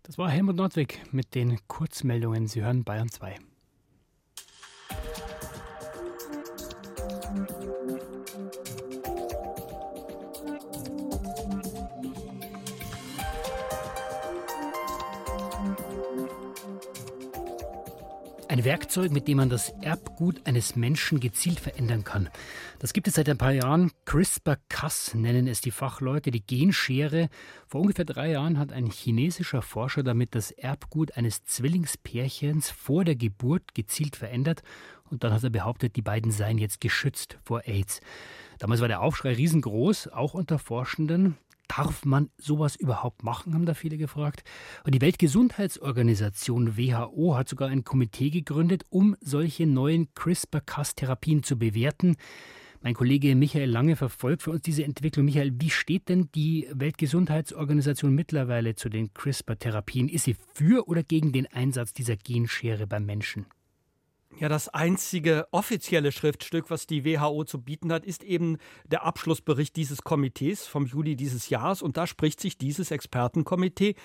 Das 0.05 0.17
war 0.17 0.29
Helmut 0.29 0.57
Nordwig 0.57 1.01
mit 1.11 1.33
den 1.33 1.57
Kurzmeldungen. 1.67 2.47
Sie 2.47 2.61
hören 2.61 2.83
Bayern 2.83 3.09
2. 3.09 3.37
Ein 18.53 18.65
Werkzeug, 18.65 19.11
mit 19.11 19.27
dem 19.27 19.37
man 19.37 19.49
das 19.49 19.69
Erbgut 19.81 20.45
eines 20.45 20.75
Menschen 20.75 21.19
gezielt 21.19 21.59
verändern 21.59 22.03
kann. 22.03 22.29
Das 22.77 22.93
gibt 22.93 23.07
es 23.07 23.15
seit 23.15 23.27
ein 23.27 23.39
paar 23.39 23.51
Jahren. 23.51 23.89
CRISPR-Cas 24.05 25.15
nennen 25.15 25.47
es 25.47 25.61
die 25.61 25.71
Fachleute, 25.71 26.29
die 26.29 26.45
Genschere. 26.45 27.29
Vor 27.67 27.81
ungefähr 27.81 28.05
drei 28.05 28.29
Jahren 28.29 28.59
hat 28.59 28.71
ein 28.71 28.91
chinesischer 28.91 29.63
Forscher 29.63 30.03
damit 30.03 30.35
das 30.35 30.51
Erbgut 30.51 31.17
eines 31.17 31.43
Zwillingspärchens 31.45 32.69
vor 32.69 33.03
der 33.03 33.15
Geburt 33.15 33.73
gezielt 33.73 34.15
verändert. 34.15 34.61
Und 35.09 35.23
dann 35.23 35.33
hat 35.33 35.43
er 35.43 35.49
behauptet, 35.49 35.95
die 35.95 36.03
beiden 36.03 36.29
seien 36.29 36.59
jetzt 36.59 36.79
geschützt 36.79 37.39
vor 37.43 37.63
AIDS. 37.65 38.01
Damals 38.59 38.81
war 38.81 38.87
der 38.87 39.01
Aufschrei 39.01 39.33
riesengroß, 39.33 40.09
auch 40.09 40.35
unter 40.35 40.59
Forschenden. 40.59 41.37
Darf 41.67 42.05
man 42.05 42.29
sowas 42.37 42.75
überhaupt 42.75 43.23
machen, 43.23 43.53
haben 43.53 43.65
da 43.65 43.73
viele 43.73 43.97
gefragt. 43.97 44.43
Und 44.83 44.93
die 44.93 45.01
Weltgesundheitsorganisation 45.01 46.77
WHO 46.77 47.35
hat 47.35 47.49
sogar 47.49 47.69
ein 47.69 47.83
Komitee 47.83 48.29
gegründet, 48.29 48.85
um 48.89 49.15
solche 49.21 49.65
neuen 49.65 50.13
CRISPR-Cas-Therapien 50.13 51.43
zu 51.43 51.57
bewerten. 51.57 52.15
Mein 52.81 52.95
Kollege 52.95 53.33
Michael 53.35 53.69
Lange 53.69 53.95
verfolgt 53.95 54.43
für 54.43 54.51
uns 54.51 54.61
diese 54.61 54.83
Entwicklung. 54.83 55.23
Michael, 55.25 55.53
wie 55.57 55.69
steht 55.69 56.09
denn 56.09 56.29
die 56.35 56.67
Weltgesundheitsorganisation 56.73 58.13
mittlerweile 58.13 58.75
zu 58.75 58.89
den 58.89 59.13
CRISPR-Therapien? 59.13 60.09
Ist 60.09 60.25
sie 60.25 60.35
für 60.53 60.87
oder 60.89 61.01
gegen 61.01 61.31
den 61.31 61.47
Einsatz 61.47 61.93
dieser 61.93 62.17
Genschere 62.17 62.85
beim 62.85 63.05
Menschen? 63.05 63.45
Ja, 64.39 64.49
das 64.49 64.67
einzige 64.69 65.47
offizielle 65.51 66.11
Schriftstück, 66.11 66.69
was 66.69 66.87
die 66.87 67.05
WHO 67.05 67.43
zu 67.43 67.61
bieten 67.61 67.93
hat, 67.93 68.03
ist 68.03 68.23
eben 68.23 68.57
der 68.85 69.03
Abschlussbericht 69.03 69.75
dieses 69.75 70.03
Komitees 70.03 70.65
vom 70.65 70.85
Juli 70.87 71.15
dieses 71.15 71.49
Jahres. 71.49 71.81
Und 71.81 71.97
da 71.97 72.07
spricht 72.07 72.39
sich 72.39 72.57
dieses 72.57 72.89
Expertenkomitee 72.89 73.95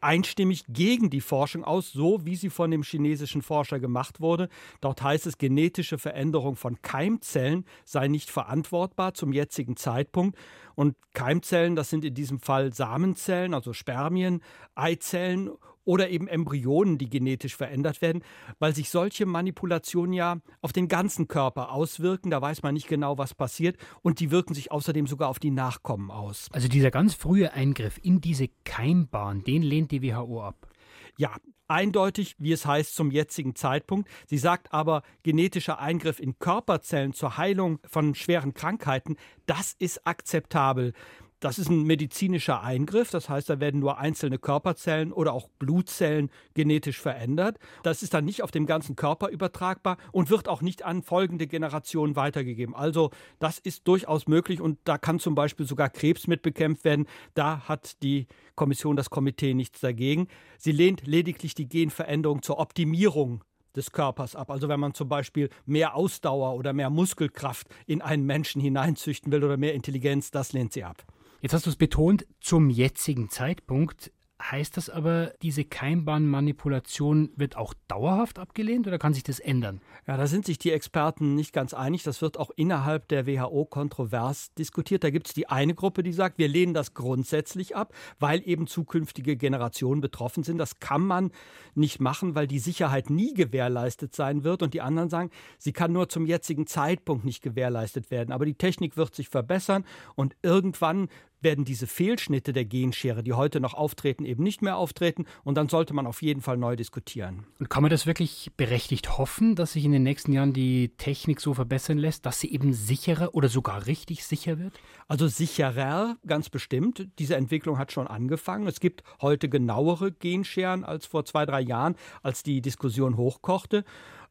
einstimmig 0.00 0.64
gegen 0.68 1.10
die 1.10 1.20
Forschung 1.20 1.64
aus, 1.64 1.92
so 1.92 2.24
wie 2.24 2.36
sie 2.36 2.50
von 2.50 2.70
dem 2.70 2.82
chinesischen 2.82 3.42
Forscher 3.42 3.80
gemacht 3.80 4.20
wurde. 4.20 4.48
Dort 4.80 5.02
heißt 5.02 5.26
es, 5.26 5.38
genetische 5.38 5.98
Veränderung 5.98 6.56
von 6.56 6.80
Keimzellen 6.82 7.64
sei 7.84 8.08
nicht 8.08 8.30
verantwortbar 8.30 9.14
zum 9.14 9.32
jetzigen 9.32 9.76
Zeitpunkt. 9.76 10.38
Und 10.74 10.96
Keimzellen, 11.14 11.76
das 11.76 11.90
sind 11.90 12.04
in 12.04 12.14
diesem 12.14 12.40
Fall 12.40 12.72
Samenzellen, 12.72 13.54
also 13.54 13.72
Spermien, 13.72 14.42
Eizellen 14.74 15.50
oder 15.84 16.10
eben 16.10 16.28
Embryonen, 16.28 16.98
die 16.98 17.08
genetisch 17.08 17.56
verändert 17.56 18.02
werden, 18.02 18.22
weil 18.58 18.74
sich 18.74 18.90
solche 18.90 19.26
Manipulationen 19.26 20.12
ja 20.12 20.40
auf 20.60 20.72
den 20.72 20.88
ganzen 20.88 21.28
Körper 21.28 21.72
auswirken. 21.72 22.30
Da 22.30 22.40
weiß 22.40 22.62
man 22.62 22.74
nicht 22.74 22.88
genau, 22.88 23.18
was 23.18 23.34
passiert. 23.34 23.76
Und 24.02 24.20
die 24.20 24.30
wirken 24.30 24.54
sich 24.54 24.72
außerdem 24.72 25.06
sogar 25.06 25.28
auf 25.28 25.38
die 25.38 25.50
Nachkommen 25.50 26.10
aus. 26.10 26.48
Also 26.52 26.68
dieser 26.68 26.90
ganz 26.90 27.14
frühe 27.14 27.52
Eingriff 27.52 27.98
in 28.02 28.20
diese 28.20 28.48
Keimbahn, 28.64 29.44
den 29.44 29.62
lehnt 29.62 29.90
die 29.90 30.02
WHO 30.02 30.42
ab. 30.42 30.68
Ja, 31.16 31.32
eindeutig, 31.68 32.34
wie 32.38 32.52
es 32.52 32.66
heißt, 32.66 32.94
zum 32.94 33.10
jetzigen 33.10 33.54
Zeitpunkt. 33.54 34.08
Sie 34.26 34.38
sagt 34.38 34.72
aber, 34.72 35.02
genetischer 35.22 35.78
Eingriff 35.78 36.20
in 36.20 36.38
Körperzellen 36.38 37.12
zur 37.12 37.36
Heilung 37.36 37.78
von 37.88 38.14
schweren 38.14 38.54
Krankheiten, 38.54 39.16
das 39.46 39.74
ist 39.78 40.06
akzeptabel. 40.06 40.92
Das 41.40 41.58
ist 41.58 41.70
ein 41.70 41.84
medizinischer 41.84 42.62
Eingriff, 42.62 43.10
das 43.10 43.30
heißt, 43.30 43.48
da 43.48 43.60
werden 43.60 43.80
nur 43.80 43.96
einzelne 43.96 44.38
Körperzellen 44.38 45.10
oder 45.10 45.32
auch 45.32 45.48
Blutzellen 45.58 46.30
genetisch 46.52 47.00
verändert. 47.00 47.58
Das 47.82 48.02
ist 48.02 48.12
dann 48.12 48.26
nicht 48.26 48.42
auf 48.42 48.50
dem 48.50 48.66
ganzen 48.66 48.94
Körper 48.94 49.28
übertragbar 49.28 49.96
und 50.12 50.28
wird 50.28 50.48
auch 50.48 50.60
nicht 50.60 50.84
an 50.84 51.02
folgende 51.02 51.46
Generationen 51.46 52.14
weitergegeben. 52.14 52.74
Also 52.74 53.10
das 53.38 53.58
ist 53.58 53.88
durchaus 53.88 54.28
möglich 54.28 54.60
und 54.60 54.78
da 54.84 54.98
kann 54.98 55.18
zum 55.18 55.34
Beispiel 55.34 55.64
sogar 55.64 55.88
Krebs 55.88 56.26
mit 56.26 56.42
bekämpft 56.42 56.84
werden. 56.84 57.06
Da 57.32 57.66
hat 57.66 58.02
die 58.02 58.26
Kommission, 58.54 58.96
das 58.96 59.08
Komitee 59.08 59.54
nichts 59.54 59.80
dagegen. 59.80 60.28
Sie 60.58 60.72
lehnt 60.72 61.06
lediglich 61.06 61.54
die 61.54 61.70
Genveränderung 61.70 62.42
zur 62.42 62.58
Optimierung 62.58 63.42
des 63.74 63.92
Körpers 63.92 64.36
ab. 64.36 64.50
Also 64.50 64.68
wenn 64.68 64.80
man 64.80 64.92
zum 64.92 65.08
Beispiel 65.08 65.48
mehr 65.64 65.94
Ausdauer 65.94 66.54
oder 66.54 66.74
mehr 66.74 66.90
Muskelkraft 66.90 67.66
in 67.86 68.02
einen 68.02 68.26
Menschen 68.26 68.60
hineinzüchten 68.60 69.32
will 69.32 69.42
oder 69.42 69.56
mehr 69.56 69.72
Intelligenz, 69.72 70.30
das 70.30 70.52
lehnt 70.52 70.74
sie 70.74 70.84
ab. 70.84 71.02
Jetzt 71.40 71.54
hast 71.54 71.64
du 71.64 71.70
es 71.70 71.76
betont, 71.76 72.26
zum 72.40 72.68
jetzigen 72.68 73.30
Zeitpunkt. 73.30 74.12
Heißt 74.42 74.76
das 74.76 74.88
aber, 74.88 75.34
diese 75.42 75.64
Keimbahnmanipulation 75.64 77.30
wird 77.36 77.56
auch 77.56 77.74
dauerhaft 77.88 78.38
abgelehnt 78.38 78.86
oder 78.86 78.98
kann 78.98 79.12
sich 79.12 79.22
das 79.22 79.38
ändern? 79.38 79.82
Ja, 80.06 80.16
da 80.16 80.26
sind 80.26 80.46
sich 80.46 80.58
die 80.58 80.70
Experten 80.70 81.34
nicht 81.34 81.52
ganz 81.52 81.74
einig. 81.74 82.04
Das 82.04 82.22
wird 82.22 82.38
auch 82.38 82.50
innerhalb 82.56 83.06
der 83.08 83.26
WHO 83.26 83.66
kontrovers 83.66 84.54
diskutiert. 84.54 85.04
Da 85.04 85.10
gibt 85.10 85.28
es 85.28 85.34
die 85.34 85.48
eine 85.48 85.74
Gruppe, 85.74 86.02
die 86.02 86.12
sagt, 86.12 86.38
wir 86.38 86.48
lehnen 86.48 86.72
das 86.72 86.94
grundsätzlich 86.94 87.76
ab, 87.76 87.92
weil 88.18 88.42
eben 88.46 88.66
zukünftige 88.66 89.36
Generationen 89.36 90.00
betroffen 90.00 90.42
sind. 90.42 90.56
Das 90.56 90.80
kann 90.80 91.02
man 91.02 91.32
nicht 91.74 92.00
machen, 92.00 92.34
weil 92.34 92.46
die 92.46 92.60
Sicherheit 92.60 93.10
nie 93.10 93.34
gewährleistet 93.34 94.14
sein 94.14 94.42
wird. 94.42 94.62
Und 94.62 94.72
die 94.72 94.80
anderen 94.80 95.10
sagen, 95.10 95.30
sie 95.58 95.72
kann 95.72 95.92
nur 95.92 96.08
zum 96.08 96.24
jetzigen 96.24 96.66
Zeitpunkt 96.66 97.26
nicht 97.26 97.42
gewährleistet 97.42 98.10
werden. 98.10 98.32
Aber 98.32 98.46
die 98.46 98.54
Technik 98.54 98.96
wird 98.96 99.14
sich 99.14 99.28
verbessern 99.28 99.84
und 100.14 100.34
irgendwann 100.42 101.08
werden 101.42 101.64
diese 101.64 101.86
Fehlschnitte 101.86 102.52
der 102.52 102.64
Genschere, 102.64 103.22
die 103.22 103.32
heute 103.32 103.60
noch 103.60 103.74
auftreten, 103.74 104.24
eben 104.24 104.42
nicht 104.42 104.62
mehr 104.62 104.76
auftreten. 104.76 105.26
Und 105.44 105.56
dann 105.56 105.68
sollte 105.68 105.94
man 105.94 106.06
auf 106.06 106.22
jeden 106.22 106.40
Fall 106.40 106.56
neu 106.56 106.76
diskutieren. 106.76 107.46
Und 107.58 107.70
kann 107.70 107.82
man 107.82 107.90
das 107.90 108.06
wirklich 108.06 108.50
berechtigt 108.56 109.18
hoffen, 109.18 109.54
dass 109.54 109.72
sich 109.72 109.84
in 109.84 109.92
den 109.92 110.02
nächsten 110.02 110.32
Jahren 110.32 110.52
die 110.52 110.90
Technik 110.96 111.40
so 111.40 111.54
verbessern 111.54 111.98
lässt, 111.98 112.26
dass 112.26 112.40
sie 112.40 112.52
eben 112.52 112.72
sicherer 112.72 113.34
oder 113.34 113.48
sogar 113.48 113.86
richtig 113.86 114.24
sicher 114.24 114.58
wird? 114.58 114.80
Also 115.08 115.28
sicherer, 115.28 116.16
ganz 116.26 116.50
bestimmt. 116.50 117.08
Diese 117.18 117.36
Entwicklung 117.36 117.78
hat 117.78 117.92
schon 117.92 118.06
angefangen. 118.06 118.66
Es 118.66 118.80
gibt 118.80 119.02
heute 119.20 119.48
genauere 119.48 120.12
Genscheren 120.12 120.84
als 120.84 121.06
vor 121.06 121.24
zwei, 121.24 121.46
drei 121.46 121.60
Jahren, 121.60 121.96
als 122.22 122.42
die 122.42 122.60
Diskussion 122.60 123.16
hochkochte. 123.16 123.84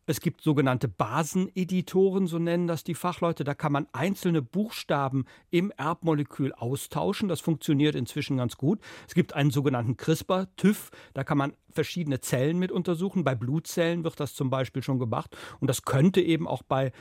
Es 0.09 0.21
gibt 0.21 0.41
sogenannte 0.41 0.87
Baseneditoren, 0.87 2.25
so 2.25 2.39
nennen 2.39 2.65
das 2.65 2.83
die 2.83 2.95
Fachleute. 2.95 3.43
Da 3.43 3.53
kann 3.53 3.71
man 3.71 3.85
einzelne 3.91 4.41
Buchstaben 4.41 5.25
im 5.51 5.71
Erbmolekül 5.77 6.51
austauschen. 6.51 7.29
Das 7.29 7.41
funktioniert 7.41 7.93
inzwischen 7.93 8.37
ganz 8.37 8.57
gut. 8.57 8.79
Es 9.07 9.13
gibt 9.13 9.35
einen 9.35 9.51
sogenannten 9.51 9.97
CRISPR-TÜV. 9.97 10.89
Da 11.13 11.23
kann 11.23 11.37
man 11.37 11.53
verschiedene 11.69 12.21
Zellen 12.21 12.57
mit 12.57 12.71
untersuchen. 12.71 13.23
Bei 13.23 13.35
Blutzellen 13.35 14.03
wird 14.03 14.19
das 14.19 14.33
zum 14.33 14.49
Beispiel 14.49 14.81
schon 14.81 14.97
gemacht. 14.97 15.37
Und 15.59 15.67
das 15.67 15.83
könnte 15.83 16.21
eben 16.21 16.47
auch 16.47 16.63
bei 16.63 16.91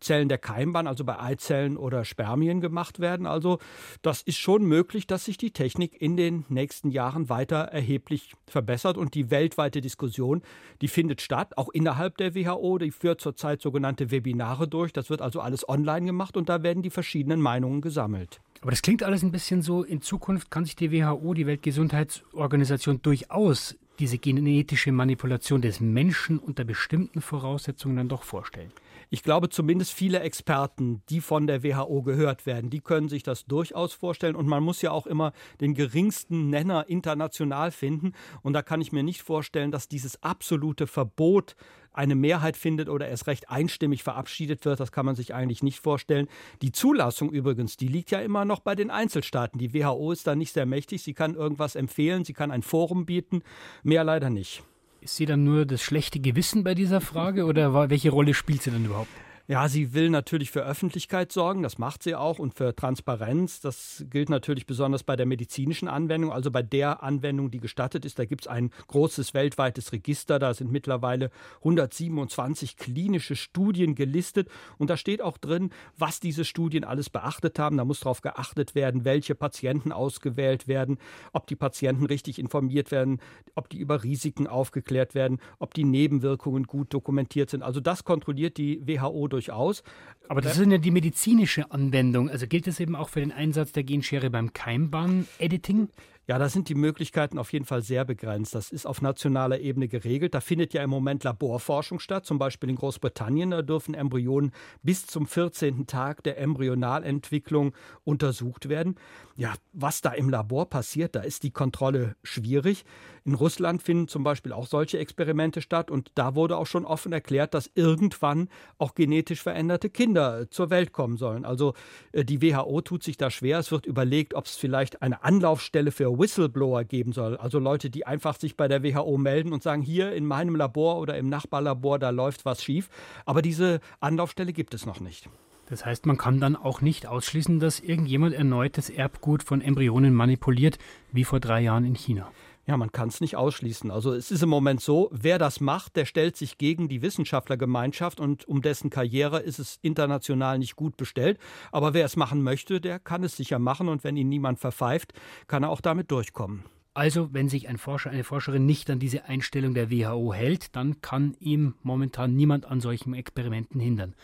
Zellen 0.00 0.28
der 0.28 0.38
Keimbahn, 0.38 0.86
also 0.86 1.04
bei 1.04 1.18
Eizellen 1.18 1.76
oder 1.76 2.04
Spermien 2.04 2.60
gemacht 2.60 3.00
werden. 3.00 3.26
Also 3.26 3.58
das 4.02 4.22
ist 4.22 4.36
schon 4.36 4.64
möglich, 4.64 5.06
dass 5.06 5.24
sich 5.24 5.38
die 5.38 5.50
Technik 5.50 6.00
in 6.00 6.16
den 6.16 6.44
nächsten 6.48 6.90
Jahren 6.90 7.28
weiter 7.28 7.56
erheblich 7.56 8.34
verbessert 8.46 8.98
und 8.98 9.14
die 9.14 9.30
weltweite 9.30 9.80
Diskussion, 9.80 10.42
die 10.80 10.88
findet 10.88 11.20
statt, 11.20 11.56
auch 11.56 11.70
innerhalb 11.70 12.18
der 12.18 12.34
WHO, 12.34 12.78
die 12.78 12.90
führt 12.90 13.20
zurzeit 13.20 13.62
sogenannte 13.62 14.10
Webinare 14.10 14.68
durch. 14.68 14.92
Das 14.92 15.10
wird 15.10 15.22
also 15.22 15.40
alles 15.40 15.68
online 15.68 16.06
gemacht 16.06 16.36
und 16.36 16.48
da 16.48 16.62
werden 16.62 16.82
die 16.82 16.90
verschiedenen 16.90 17.40
Meinungen 17.40 17.80
gesammelt. 17.80 18.40
Aber 18.60 18.70
das 18.70 18.82
klingt 18.82 19.02
alles 19.02 19.22
ein 19.22 19.32
bisschen 19.32 19.62
so, 19.62 19.84
in 19.84 20.02
Zukunft 20.02 20.50
kann 20.50 20.64
sich 20.64 20.76
die 20.76 20.90
WHO, 20.92 21.32
die 21.34 21.46
Weltgesundheitsorganisation, 21.46 23.00
durchaus 23.02 23.76
diese 23.98 24.18
genetische 24.18 24.92
Manipulation 24.92 25.60
des 25.60 25.80
Menschen 25.80 26.38
unter 26.38 26.64
bestimmten 26.64 27.20
Voraussetzungen 27.20 27.96
dann 27.96 28.08
doch 28.08 28.22
vorstellen. 28.22 28.72
Ich 29.10 29.22
glaube 29.22 29.48
zumindest 29.48 29.92
viele 29.92 30.20
Experten, 30.20 31.02
die 31.08 31.20
von 31.20 31.46
der 31.46 31.62
WHO 31.62 32.02
gehört 32.02 32.44
werden, 32.44 32.68
die 32.68 32.80
können 32.80 33.08
sich 33.08 33.22
das 33.22 33.46
durchaus 33.46 33.94
vorstellen. 33.94 34.36
Und 34.36 34.46
man 34.46 34.62
muss 34.62 34.82
ja 34.82 34.90
auch 34.90 35.06
immer 35.06 35.32
den 35.60 35.74
geringsten 35.74 36.50
Nenner 36.50 36.88
international 36.88 37.70
finden. 37.70 38.12
Und 38.42 38.52
da 38.52 38.62
kann 38.62 38.80
ich 38.80 38.92
mir 38.92 39.02
nicht 39.02 39.22
vorstellen, 39.22 39.70
dass 39.70 39.88
dieses 39.88 40.22
absolute 40.22 40.86
Verbot 40.86 41.56
eine 41.92 42.14
Mehrheit 42.14 42.56
findet 42.56 42.88
oder 42.88 43.08
erst 43.08 43.26
recht 43.26 43.50
einstimmig 43.50 44.02
verabschiedet 44.02 44.64
wird. 44.64 44.78
Das 44.78 44.92
kann 44.92 45.06
man 45.06 45.16
sich 45.16 45.34
eigentlich 45.34 45.62
nicht 45.62 45.80
vorstellen. 45.80 46.28
Die 46.62 46.70
Zulassung 46.70 47.30
übrigens, 47.30 47.76
die 47.76 47.88
liegt 47.88 48.10
ja 48.10 48.20
immer 48.20 48.44
noch 48.44 48.60
bei 48.60 48.74
den 48.74 48.90
Einzelstaaten. 48.90 49.58
Die 49.58 49.74
WHO 49.74 50.12
ist 50.12 50.26
da 50.26 50.36
nicht 50.36 50.52
sehr 50.52 50.66
mächtig. 50.66 51.02
Sie 51.02 51.14
kann 51.14 51.34
irgendwas 51.34 51.74
empfehlen, 51.74 52.24
sie 52.24 52.34
kann 52.34 52.50
ein 52.50 52.62
Forum 52.62 53.06
bieten, 53.06 53.42
mehr 53.82 54.04
leider 54.04 54.30
nicht. 54.30 54.62
Ist 55.00 55.16
sie 55.16 55.26
dann 55.26 55.44
nur 55.44 55.64
das 55.64 55.80
schlechte 55.80 56.18
Gewissen 56.18 56.64
bei 56.64 56.74
dieser 56.74 57.00
Frage 57.00 57.44
oder 57.44 57.88
welche 57.88 58.10
Rolle 58.10 58.34
spielt 58.34 58.62
sie 58.62 58.72
dann 58.72 58.84
überhaupt? 58.84 59.08
Ja, 59.50 59.66
sie 59.66 59.94
will 59.94 60.10
natürlich 60.10 60.50
für 60.50 60.60
Öffentlichkeit 60.62 61.32
sorgen, 61.32 61.62
das 61.62 61.78
macht 61.78 62.02
sie 62.02 62.14
auch, 62.14 62.38
und 62.38 62.52
für 62.52 62.76
Transparenz. 62.76 63.60
Das 63.60 64.04
gilt 64.10 64.28
natürlich 64.28 64.66
besonders 64.66 65.04
bei 65.04 65.16
der 65.16 65.24
medizinischen 65.24 65.88
Anwendung, 65.88 66.30
also 66.30 66.50
bei 66.50 66.62
der 66.62 67.02
Anwendung, 67.02 67.50
die 67.50 67.58
gestattet 67.58 68.04
ist. 68.04 68.18
Da 68.18 68.26
gibt 68.26 68.42
es 68.42 68.46
ein 68.46 68.68
großes 68.88 69.32
weltweites 69.32 69.92
Register, 69.92 70.38
da 70.38 70.52
sind 70.52 70.70
mittlerweile 70.70 71.30
127 71.60 72.76
klinische 72.76 73.36
Studien 73.36 73.94
gelistet 73.94 74.50
und 74.76 74.90
da 74.90 74.98
steht 74.98 75.22
auch 75.22 75.38
drin, 75.38 75.70
was 75.96 76.20
diese 76.20 76.44
Studien 76.44 76.84
alles 76.84 77.08
beachtet 77.08 77.58
haben. 77.58 77.78
Da 77.78 77.86
muss 77.86 78.00
darauf 78.00 78.20
geachtet 78.20 78.74
werden, 78.74 79.06
welche 79.06 79.34
Patienten 79.34 79.92
ausgewählt 79.92 80.68
werden, 80.68 80.98
ob 81.32 81.46
die 81.46 81.56
Patienten 81.56 82.04
richtig 82.04 82.38
informiert 82.38 82.90
werden, 82.90 83.18
ob 83.54 83.70
die 83.70 83.78
über 83.78 84.04
Risiken 84.04 84.46
aufgeklärt 84.46 85.14
werden, 85.14 85.40
ob 85.58 85.72
die 85.72 85.84
Nebenwirkungen 85.84 86.64
gut 86.64 86.92
dokumentiert 86.92 87.48
sind. 87.48 87.62
Also 87.62 87.80
das 87.80 88.04
kontrolliert 88.04 88.58
die 88.58 88.86
WHO 88.86 89.26
durch 89.28 89.37
durchaus. 89.38 89.82
Aber 90.28 90.40
das 90.42 90.58
ist 90.58 90.70
ja 90.70 90.78
die 90.78 90.90
medizinische 90.90 91.70
Anwendung. 91.70 92.28
Also 92.28 92.46
gilt 92.46 92.66
das 92.66 92.80
eben 92.80 92.94
auch 92.94 93.08
für 93.08 93.20
den 93.20 93.32
Einsatz 93.32 93.72
der 93.72 93.84
Genschere 93.84 94.28
beim 94.28 94.52
Keimbahn-Editing? 94.52 95.88
Ja, 96.28 96.38
da 96.38 96.50
sind 96.50 96.68
die 96.68 96.74
Möglichkeiten 96.74 97.38
auf 97.38 97.54
jeden 97.54 97.64
Fall 97.64 97.80
sehr 97.80 98.04
begrenzt. 98.04 98.54
Das 98.54 98.70
ist 98.70 98.84
auf 98.84 99.00
nationaler 99.00 99.60
Ebene 99.60 99.88
geregelt. 99.88 100.34
Da 100.34 100.42
findet 100.42 100.74
ja 100.74 100.82
im 100.82 100.90
Moment 100.90 101.24
Laborforschung 101.24 102.00
statt, 102.00 102.26
zum 102.26 102.38
Beispiel 102.38 102.68
in 102.68 102.76
Großbritannien. 102.76 103.50
Da 103.50 103.62
dürfen 103.62 103.94
Embryonen 103.94 104.52
bis 104.82 105.06
zum 105.06 105.26
14. 105.26 105.86
Tag 105.86 106.22
der 106.24 106.38
Embryonalentwicklung 106.38 107.72
untersucht 108.04 108.68
werden. 108.68 108.96
Ja, 109.36 109.54
was 109.72 110.02
da 110.02 110.10
im 110.10 110.28
Labor 110.28 110.68
passiert, 110.68 111.14
da 111.14 111.20
ist 111.20 111.44
die 111.44 111.50
Kontrolle 111.50 112.14
schwierig. 112.22 112.84
In 113.24 113.34
Russland 113.34 113.82
finden 113.82 114.08
zum 114.08 114.24
Beispiel 114.24 114.52
auch 114.52 114.66
solche 114.66 114.98
Experimente 114.98 115.62
statt 115.62 115.90
und 115.90 116.10
da 116.14 116.34
wurde 116.34 116.56
auch 116.56 116.66
schon 116.66 116.84
offen 116.84 117.12
erklärt, 117.12 117.54
dass 117.54 117.70
irgendwann 117.74 118.48
auch 118.78 118.94
genetisch 118.94 119.42
veränderte 119.42 119.90
Kinder 119.90 120.50
zur 120.50 120.70
Welt 120.70 120.92
kommen 120.92 121.16
sollen. 121.16 121.44
Also 121.44 121.74
äh, 122.12 122.24
die 122.24 122.42
WHO 122.42 122.80
tut 122.80 123.02
sich 123.02 123.16
da 123.16 123.30
schwer. 123.30 123.58
Es 123.58 123.70
wird 123.70 123.86
überlegt, 123.86 124.34
ob 124.34 124.46
es 124.46 124.56
vielleicht 124.56 125.02
eine 125.02 125.22
Anlaufstelle 125.22 125.92
für 125.92 126.17
Whistleblower 126.18 126.84
geben 126.84 127.12
soll. 127.12 127.36
Also 127.36 127.58
Leute, 127.58 127.90
die 127.90 128.06
einfach 128.06 128.38
sich 128.38 128.56
bei 128.56 128.68
der 128.68 128.82
WHO 128.82 129.16
melden 129.18 129.52
und 129.52 129.62
sagen, 129.62 129.82
hier 129.82 130.12
in 130.12 130.26
meinem 130.26 130.56
Labor 130.56 130.98
oder 130.98 131.16
im 131.16 131.28
Nachbarlabor, 131.28 131.98
da 131.98 132.10
läuft 132.10 132.44
was 132.44 132.62
schief. 132.62 132.88
Aber 133.24 133.42
diese 133.42 133.80
Anlaufstelle 134.00 134.52
gibt 134.52 134.74
es 134.74 134.86
noch 134.86 135.00
nicht. 135.00 135.28
Das 135.68 135.84
heißt, 135.84 136.06
man 136.06 136.16
kann 136.16 136.40
dann 136.40 136.56
auch 136.56 136.80
nicht 136.80 137.06
ausschließen, 137.06 137.60
dass 137.60 137.80
irgendjemand 137.80 138.34
erneut 138.34 138.78
das 138.78 138.88
Erbgut 138.88 139.42
von 139.42 139.60
Embryonen 139.60 140.14
manipuliert, 140.14 140.78
wie 141.12 141.24
vor 141.24 141.40
drei 141.40 141.60
Jahren 141.60 141.84
in 141.84 141.94
China. 141.94 142.30
Ja, 142.68 142.76
man 142.76 142.92
kann 142.92 143.08
es 143.08 143.22
nicht 143.22 143.34
ausschließen. 143.34 143.90
Also 143.90 144.12
es 144.12 144.30
ist 144.30 144.42
im 144.42 144.50
Moment 144.50 144.82
so, 144.82 145.08
wer 145.10 145.38
das 145.38 145.58
macht, 145.58 145.96
der 145.96 146.04
stellt 146.04 146.36
sich 146.36 146.58
gegen 146.58 146.86
die 146.86 147.00
Wissenschaftlergemeinschaft 147.00 148.20
und 148.20 148.46
um 148.46 148.60
dessen 148.60 148.90
Karriere 148.90 149.40
ist 149.40 149.58
es 149.58 149.78
international 149.80 150.58
nicht 150.58 150.76
gut 150.76 150.98
bestellt. 150.98 151.38
Aber 151.72 151.94
wer 151.94 152.04
es 152.04 152.16
machen 152.16 152.42
möchte, 152.42 152.78
der 152.78 152.98
kann 152.98 153.24
es 153.24 153.38
sicher 153.38 153.58
machen 153.58 153.88
und 153.88 154.04
wenn 154.04 154.18
ihn 154.18 154.28
niemand 154.28 154.58
verpfeift, 154.58 155.14
kann 155.46 155.62
er 155.62 155.70
auch 155.70 155.80
damit 155.80 156.10
durchkommen. 156.10 156.64
Also, 156.92 157.32
wenn 157.32 157.48
sich 157.48 157.68
ein 157.68 157.78
Forscher, 157.78 158.10
eine 158.10 158.24
Forscherin 158.24 158.66
nicht 158.66 158.90
an 158.90 158.98
diese 158.98 159.24
Einstellung 159.24 159.72
der 159.72 159.90
WHO 159.90 160.34
hält, 160.34 160.76
dann 160.76 161.00
kann 161.00 161.36
ihm 161.40 161.74
momentan 161.82 162.36
niemand 162.36 162.66
an 162.66 162.80
solchen 162.80 163.14
Experimenten 163.14 163.80
hindern. 163.80 164.14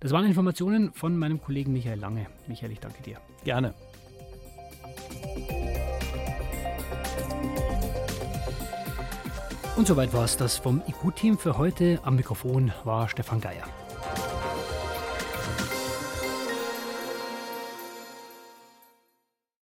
Das 0.00 0.12
waren 0.12 0.24
Informationen 0.24 0.94
von 0.94 1.18
meinem 1.18 1.42
Kollegen 1.42 1.74
Michael 1.74 1.98
Lange. 1.98 2.26
Michael, 2.48 2.72
ich 2.72 2.80
danke 2.80 3.02
dir. 3.02 3.18
Gerne. 3.44 3.74
Und 9.82 9.88
soweit 9.88 10.12
war 10.12 10.24
es 10.24 10.36
das 10.36 10.58
vom 10.58 10.80
IQ-Team 10.86 11.36
für 11.36 11.58
heute. 11.58 11.98
Am 12.04 12.14
Mikrofon 12.14 12.70
war 12.84 13.08
Stefan 13.08 13.40
Geier. 13.40 13.64